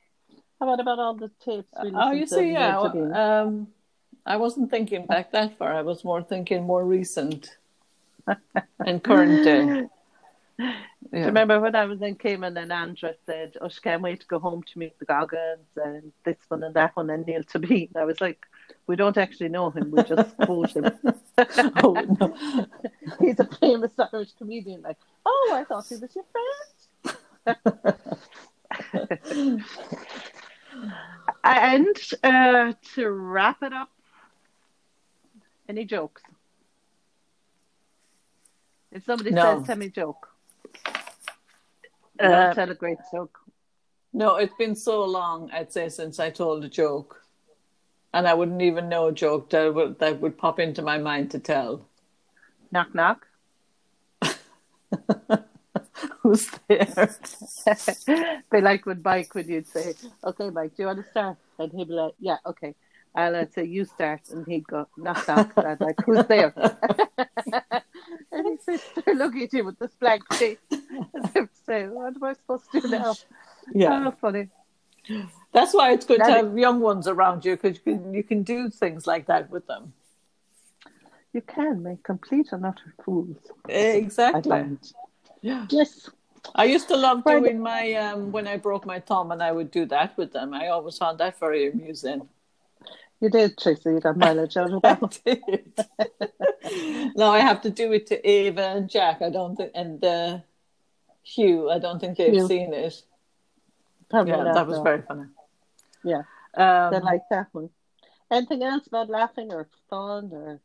How 0.59 0.67
about 0.67 0.81
about 0.81 0.99
all 0.99 1.13
the 1.13 1.31
tapes? 1.39 1.73
we 1.81 1.91
Oh, 1.95 2.11
you 2.11 2.27
see, 2.27 2.51
yeah. 2.51 2.77
Um, 2.79 3.67
I 4.25 4.35
wasn't 4.35 4.69
thinking 4.69 5.05
back 5.05 5.31
that 5.31 5.57
far. 5.57 5.73
I 5.73 5.81
was 5.81 6.03
more 6.03 6.21
thinking 6.21 6.63
more 6.63 6.83
recent 6.83 7.55
and 8.85 9.01
current 9.01 9.45
day. 9.45 9.87
Do 10.59 10.65
Yeah. 11.13 11.19
you 11.21 11.25
remember 11.27 11.59
when 11.61 11.73
I 11.75 11.85
was 11.85 12.01
in 12.01 12.15
Cayman 12.15 12.57
and 12.57 12.73
Andra 12.73 13.13
said, 13.25 13.55
Oh, 13.61 13.69
she 13.69 13.79
can't 13.79 14.01
wait 14.01 14.19
to 14.19 14.27
go 14.27 14.39
home 14.39 14.61
to 14.63 14.79
meet 14.79 14.99
the 14.99 15.05
Goggins 15.05 15.69
and 15.77 16.11
this 16.25 16.35
one 16.49 16.63
and 16.63 16.75
that 16.75 16.93
one 16.97 17.09
and 17.09 17.25
Niall 17.25 17.43
to 17.43 17.59
Tóibín. 17.59 17.95
I 17.95 18.03
was 18.03 18.19
like, 18.19 18.45
We 18.85 18.97
don't 18.97 19.17
actually 19.17 19.47
know 19.49 19.69
him, 19.69 19.89
we 19.89 20.03
just 20.03 20.35
quote 20.45 20.75
him. 20.75 20.91
oh, 21.83 21.93
no. 22.19 22.67
He's 23.21 23.39
a 23.39 23.45
famous 23.45 23.91
Irish 23.97 24.33
comedian. 24.37 24.81
Like, 24.81 24.97
oh, 25.25 25.51
I 25.53 25.63
thought 25.63 25.85
he 25.87 25.95
was 25.95 26.13
your 26.15 26.25
friend. 27.45 27.55
and 31.43 31.95
uh, 32.23 32.73
to 32.95 33.09
wrap 33.09 33.63
it 33.63 33.71
up, 33.73 33.89
any 35.69 35.85
jokes? 35.85 36.21
If 38.91 39.05
somebody 39.05 39.31
No. 39.31 39.59
says, 39.59 39.67
tell 39.67 39.77
me 39.77 39.85
a 39.85 39.89
joke. 39.89 40.27
Uh, 42.19 42.27
Don't 42.27 42.55
tell 42.55 42.71
a 42.71 42.75
great 42.75 42.97
joke. 43.11 43.39
No, 44.11 44.35
it's 44.35 44.53
been 44.57 44.75
so 44.75 45.05
long, 45.05 45.49
I'd 45.51 45.71
say, 45.71 45.89
since 45.89 46.19
I 46.19 46.29
told 46.29 46.65
a 46.65 46.69
joke. 46.69 47.23
And 48.13 48.27
I 48.27 48.33
wouldn't 48.33 48.61
even 48.61 48.89
know 48.89 49.07
a 49.07 49.11
joke 49.11 49.51
that 49.51 49.73
would, 49.73 49.99
that 49.99 50.19
would 50.19 50.37
pop 50.37 50.59
into 50.59 50.81
my 50.81 50.97
mind 50.97 51.31
to 51.31 51.39
tell. 51.39 51.85
Knock, 52.71 52.93
knock. 52.95 53.27
Who's 56.21 56.49
there? 56.67 57.15
they 58.51 58.61
like 58.61 58.85
with 58.85 59.03
Mike 59.03 59.33
when 59.35 59.47
you'd 59.47 59.67
say, 59.67 59.93
okay, 60.23 60.49
Mike, 60.49 60.75
do 60.75 60.83
you 60.83 60.87
want 60.87 61.03
to 61.03 61.11
start? 61.11 61.37
And 61.59 61.71
he'd 61.71 61.87
be 61.87 61.93
like, 61.93 62.13
yeah, 62.19 62.37
okay. 62.45 62.73
And 63.15 63.35
I'd 63.35 63.53
say, 63.53 63.65
you 63.65 63.85
start. 63.85 64.21
And 64.31 64.45
he'd 64.47 64.67
go, 64.67 64.87
knock, 64.97 65.27
knock. 65.27 65.51
And 65.55 65.67
I'd 65.67 65.81
like, 65.81 65.99
who's 66.05 66.25
there? 66.25 66.53
and 68.67 68.81
he'd 69.05 69.13
looking 69.17 69.43
at 69.43 69.53
you 69.53 69.65
with 69.65 69.79
this 69.79 69.91
blank 69.99 70.21
face. 70.33 70.57
Say, 71.65 71.87
what 71.87 72.15
am 72.15 72.23
I 72.23 72.33
supposed 72.33 72.71
to 72.71 72.81
do 72.81 72.87
now? 72.89 73.15
Yeah. 73.73 74.07
Oh, 74.07 74.11
funny. 74.19 74.47
That's 75.51 75.73
why 75.73 75.91
it's 75.93 76.05
good 76.05 76.19
to 76.19 76.25
That- 76.25 76.37
have 76.45 76.57
young 76.57 76.79
ones 76.79 77.07
around 77.07 77.45
you 77.45 77.55
because 77.55 77.77
you 77.77 77.93
can, 77.93 78.13
you 78.13 78.23
can 78.23 78.43
do 78.43 78.69
things 78.69 79.07
like 79.07 79.27
that 79.27 79.49
with 79.49 79.67
them. 79.67 79.93
You 81.33 81.41
can 81.41 81.83
make 81.83 82.03
complete 82.03 82.47
and 82.51 82.65
utter 82.65 82.93
fools. 83.03 83.37
Exactly. 83.67 84.77
Yeah. 85.41 85.67
Yes. 85.69 86.09
I 86.55 86.65
used 86.65 86.87
to 86.87 86.95
love 86.97 87.23
doing 87.23 87.59
my 87.59 87.93
um, 87.93 88.31
when 88.31 88.47
I 88.47 88.57
broke 88.57 88.85
my 88.85 88.99
thumb, 88.99 89.31
and 89.31 89.43
I 89.43 89.51
would 89.51 89.71
do 89.71 89.85
that 89.87 90.17
with 90.17 90.31
them. 90.33 90.53
I 90.53 90.67
always 90.69 90.97
found 90.97 91.19
that 91.19 91.39
very 91.39 91.69
amusing. 91.69 92.27
You 93.21 93.29
did, 93.29 93.57
Tracy. 93.57 93.89
You 93.91 93.99
got 93.99 94.15
mileage 94.17 94.55
out 94.55 94.71
of 94.71 94.81
that. 94.81 95.19
now 97.15 97.31
I 97.31 97.39
have 97.39 97.61
to 97.61 97.69
do 97.69 97.91
it 97.91 98.07
to 98.07 98.29
Ava 98.29 98.61
and 98.77 98.89
Jack. 98.89 99.21
I 99.21 99.29
don't 99.29 99.55
think, 99.55 99.71
and 99.75 100.03
uh, 100.03 100.39
Hugh. 101.23 101.69
I 101.69 101.79
don't 101.79 101.99
think 101.99 102.17
they've 102.17 102.33
Hugh. 102.33 102.47
seen 102.47 102.73
it. 102.73 103.01
Probably 104.09 104.31
Yeah, 104.31 104.53
that 104.53 104.67
was 104.67 104.77
no. 104.77 104.83
very 104.83 105.01
funny. 105.01 105.25
Yeah. 106.03 106.23
Um, 106.55 106.91
They 106.91 106.99
like 107.01 107.23
that 107.29 107.47
one. 107.51 107.69
Anything 108.31 108.63
else 108.63 108.87
about 108.87 109.09
laughing 109.09 109.51
or 109.51 109.67
fun 109.89 110.29
or 110.31 110.61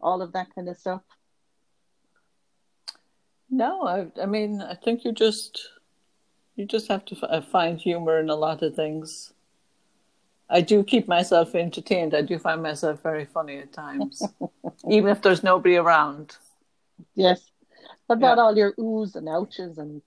all 0.00 0.22
of 0.22 0.32
that 0.32 0.54
kind 0.54 0.68
of 0.68 0.76
stuff? 0.78 1.02
no, 3.50 3.82
I, 3.82 4.06
I 4.22 4.26
mean, 4.26 4.62
I 4.62 4.74
think 4.74 5.04
you 5.04 5.12
just 5.12 5.68
you 6.56 6.64
just 6.64 6.88
have 6.88 7.04
to 7.06 7.16
f- 7.16 7.24
uh, 7.28 7.40
find 7.40 7.78
humor 7.78 8.18
in 8.20 8.30
a 8.30 8.34
lot 8.36 8.62
of 8.62 8.74
things. 8.74 9.32
I 10.52 10.60
do 10.60 10.84
keep 10.84 11.08
myself 11.08 11.54
entertained. 11.54 12.14
I 12.14 12.20
do 12.20 12.38
find 12.38 12.62
myself 12.62 13.02
very 13.02 13.24
funny 13.24 13.56
at 13.58 13.72
times, 13.72 14.22
even 14.88 15.10
if 15.10 15.22
there's 15.22 15.42
nobody 15.42 15.76
around. 15.76 16.36
Yes. 17.14 17.50
About 18.08 18.36
Yeah. 18.36 18.42
all 18.42 18.56
your 18.56 18.72
oohs 18.74 19.16
and 19.16 19.28
ouches 19.28 19.78
and 19.78 20.02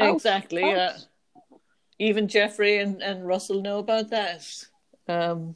Ouch, 0.00 0.14
Exactly. 0.14 0.64
ouch. 0.64 0.70
Yeah. 0.76 0.96
Even 2.00 2.28
Jeffrey 2.28 2.78
and, 2.78 3.00
and 3.02 3.26
Russell 3.26 3.62
know 3.62 3.78
about 3.78 4.10
that. 4.10 4.44
Um, 5.08 5.54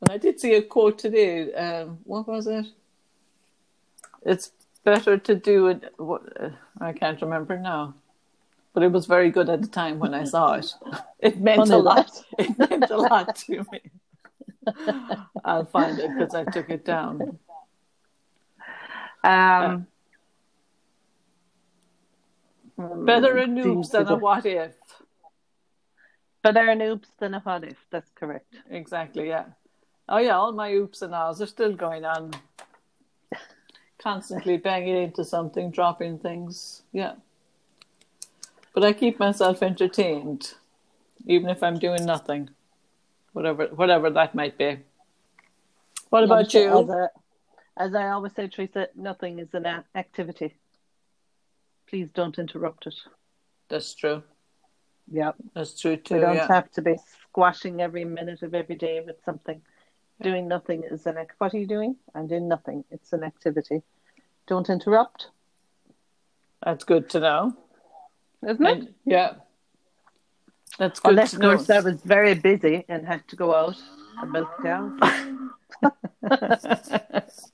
and 0.00 0.10
I 0.10 0.18
did 0.18 0.38
see 0.38 0.54
a 0.54 0.62
quote 0.62 0.98
today. 0.98 1.52
Um, 1.54 1.98
what 2.04 2.26
was 2.28 2.46
it? 2.46 2.66
It's 4.22 4.52
better 4.84 5.16
to 5.18 5.34
do 5.34 5.68
it. 5.68 5.92
What, 5.96 6.22
uh, 6.42 6.50
I 6.80 6.92
can't 6.92 7.20
remember 7.22 7.58
now, 7.58 7.94
but 8.78 8.84
it 8.84 8.92
was 8.92 9.06
very 9.06 9.28
good 9.28 9.48
at 9.50 9.60
the 9.60 9.66
time 9.66 9.98
when 9.98 10.14
I 10.14 10.22
saw 10.22 10.52
it. 10.52 10.72
It 11.18 11.40
meant 11.40 11.62
Funny 11.62 11.74
a 11.74 11.78
lot. 11.78 12.06
that. 12.06 12.24
It 12.38 12.56
meant 12.56 12.90
a 12.90 12.96
lot 12.96 13.34
to 13.34 13.66
me. 13.72 13.80
I'll 15.44 15.64
find 15.64 15.98
it 15.98 16.10
because 16.16 16.32
I 16.32 16.44
took 16.44 16.70
it 16.70 16.84
down. 16.84 17.40
Um, 19.24 19.88
Better 22.78 23.38
a 23.38 23.46
noobs 23.46 23.90
than 23.90 24.06
a 24.06 24.14
what 24.14 24.46
if. 24.46 24.76
Better 26.44 26.68
an 26.70 26.80
oops 26.80 27.08
than 27.18 27.34
a 27.34 27.40
what 27.40 27.64
if. 27.64 27.78
That's 27.90 28.12
correct. 28.14 28.54
Exactly, 28.70 29.26
yeah. 29.26 29.46
Oh 30.08 30.18
yeah, 30.18 30.36
all 30.36 30.52
my 30.52 30.72
oops 30.72 31.02
and 31.02 31.12
ahs 31.12 31.42
are 31.42 31.48
still 31.48 31.74
going 31.74 32.04
on. 32.04 32.30
Constantly 33.98 34.56
banging 34.56 35.02
into 35.02 35.24
something, 35.24 35.72
dropping 35.72 36.20
things. 36.20 36.82
Yeah. 36.92 37.14
But 38.78 38.86
I 38.86 38.92
keep 38.92 39.18
myself 39.18 39.60
entertained. 39.60 40.54
even 41.26 41.50
if 41.50 41.64
I'm 41.64 41.80
doing 41.80 42.06
nothing, 42.06 42.48
whatever 43.32 43.66
whatever 43.74 44.08
that 44.10 44.36
might 44.36 44.56
be. 44.56 44.78
What 46.10 46.22
about 46.22 46.54
you? 46.54 46.82
As, 46.84 46.88
a, 46.88 47.10
as 47.76 47.94
I 47.96 48.10
always 48.10 48.34
say, 48.34 48.46
Teresa, 48.46 48.86
nothing 48.94 49.40
is 49.40 49.52
an 49.52 49.66
activity. 49.96 50.54
Please 51.88 52.08
don't 52.14 52.38
interrupt 52.38 52.86
it. 52.86 52.94
That's 53.68 53.96
true. 53.96 54.22
Yeah, 55.10 55.32
that's 55.56 55.80
true 55.80 55.96
too. 55.96 56.14
We 56.14 56.20
don't 56.20 56.36
yeah. 56.36 56.46
have 56.46 56.70
to 56.74 56.80
be 56.80 56.98
squashing 57.24 57.80
every 57.80 58.04
minute 58.04 58.42
of 58.42 58.54
every 58.54 58.76
day 58.76 59.02
with 59.04 59.16
something. 59.24 59.60
Doing 60.22 60.46
nothing 60.46 60.84
is 60.88 61.04
an 61.04 61.16
what 61.38 61.52
are 61.52 61.58
you 61.58 61.66
doing? 61.66 61.96
I'm 62.14 62.28
doing 62.28 62.46
nothing. 62.46 62.84
It's 62.92 63.12
an 63.12 63.24
activity. 63.24 63.82
Don't 64.46 64.70
interrupt. 64.70 65.30
That's 66.62 66.84
good 66.84 67.10
to 67.10 67.18
know. 67.18 67.56
Isn't 68.46 68.66
it? 68.66 68.78
And, 68.78 68.94
yeah. 69.04 69.34
That's 70.78 71.00
good. 71.00 71.10
Unless, 71.10 71.34
of 71.34 71.40
course, 71.40 71.70
I 71.70 71.80
was 71.80 72.00
very 72.02 72.34
busy 72.34 72.84
and 72.88 73.06
had 73.06 73.26
to 73.28 73.36
go 73.36 73.54
out 73.54 73.76
and 74.20 74.32
milk 74.32 74.50
cows. 74.62 74.98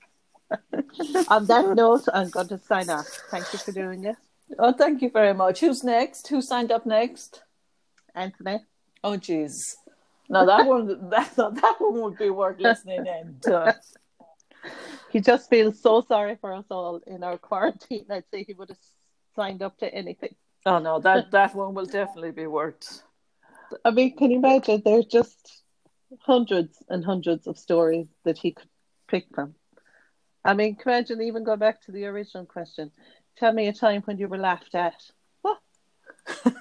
On 1.29 1.47
that 1.47 1.75
note, 1.75 2.05
I'm 2.13 2.31
going 2.31 2.49
to 2.49 2.59
sign 2.59 2.91
off. 2.91 3.07
Thank 3.31 3.53
you 3.53 3.59
for 3.59 3.73
doing 3.73 4.03
this. 4.03 4.17
Oh, 4.59 4.73
thank 4.73 5.03
you 5.03 5.11
very 5.11 5.35
much. 5.35 5.61
Who's 5.61 5.83
next? 5.83 6.29
Who 6.29 6.43
signed 6.43 6.71
up 6.71 6.87
next? 6.87 7.43
Anthony. 8.15 8.61
Oh, 9.03 9.17
jeez. 9.17 9.75
Now 10.29 10.45
that 10.47 10.67
one, 10.67 10.87
that 11.11 11.35
that 11.37 11.77
one 11.79 12.03
would 12.03 12.19
be 12.19 12.31
worth 12.31 12.59
listening 12.59 13.07
in 13.07 13.37
to. 13.43 13.75
He 15.11 15.21
just 15.21 15.51
feels 15.51 15.81
so 15.81 16.01
sorry 16.01 16.37
for 16.41 16.55
us 16.55 16.65
all 16.71 17.01
in 17.07 17.23
our 17.23 17.39
quarantine. 17.39 18.07
I'd 18.11 18.25
say 18.31 18.45
he 18.45 18.55
would 18.55 18.71
have 18.71 18.79
signed 19.37 19.63
up 19.63 19.79
to 19.79 19.93
anything. 19.93 20.35
Oh 20.67 20.79
no, 20.79 21.01
that 21.01 21.31
that 21.33 21.55
one 21.55 21.75
will 21.75 21.87
definitely 21.87 22.31
be 22.33 22.47
worth. 22.47 23.03
I 23.85 23.91
mean, 23.91 24.17
can 24.17 24.31
you 24.31 24.39
imagine? 24.39 24.83
There's 24.85 25.07
just 25.07 25.63
hundreds 26.21 26.83
and 26.89 27.05
hundreds 27.05 27.47
of 27.47 27.59
stories 27.59 28.07
that 28.25 28.39
he 28.39 28.53
could 28.53 28.69
pick 29.09 29.27
from. 29.35 29.55
I 30.45 30.55
mean, 30.55 30.77
can 30.77 30.93
you 30.93 30.99
imagine 30.99 31.23
even 31.23 31.45
go 31.45 31.57
back 31.57 31.83
to 31.83 31.93
the 31.93 32.05
original 32.05 32.45
question. 32.45 32.91
Tell 33.37 33.53
me 33.53 33.69
a 33.69 33.73
time 33.73 34.03
when 34.03 34.19
you 34.19 34.29
were 34.29 34.39
laughed 34.39 34.75
at. 34.75 35.03
What? 35.43 35.59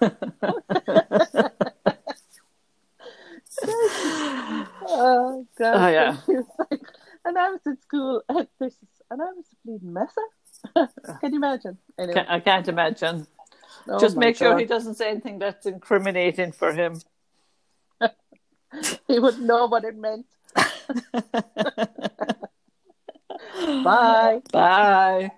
oh 4.87 5.45
God! 5.57 5.75
Oh 5.75 5.87
yeah. 5.87 6.17
and 7.25 7.37
I 7.37 7.49
was 7.49 7.59
in 7.65 7.77
school, 7.81 8.23
and 8.27 8.47
this, 8.59 8.75
and 9.11 9.21
I 9.21 9.25
was 9.25 9.45
a 9.51 9.55
bleeding 9.67 9.93
messer. 9.93 10.21
Can 11.21 11.33
you 11.33 11.37
imagine? 11.37 11.77
Anyway. 11.99 12.25
I 12.27 12.39
can't 12.39 12.67
imagine. 12.67 13.27
Oh 13.87 13.99
Just 13.99 14.17
make 14.17 14.39
God. 14.39 14.45
sure 14.45 14.59
he 14.59 14.65
doesn't 14.65 14.95
say 14.95 15.09
anything 15.09 15.39
that's 15.39 15.65
incriminating 15.65 16.51
for 16.51 16.71
him. 16.71 17.01
he 19.07 19.19
wouldn't 19.19 19.43
know 19.43 19.67
what 19.67 19.83
it 19.83 19.95
meant. 19.95 20.25
Bye. 23.83 24.41
Bye. 24.51 25.31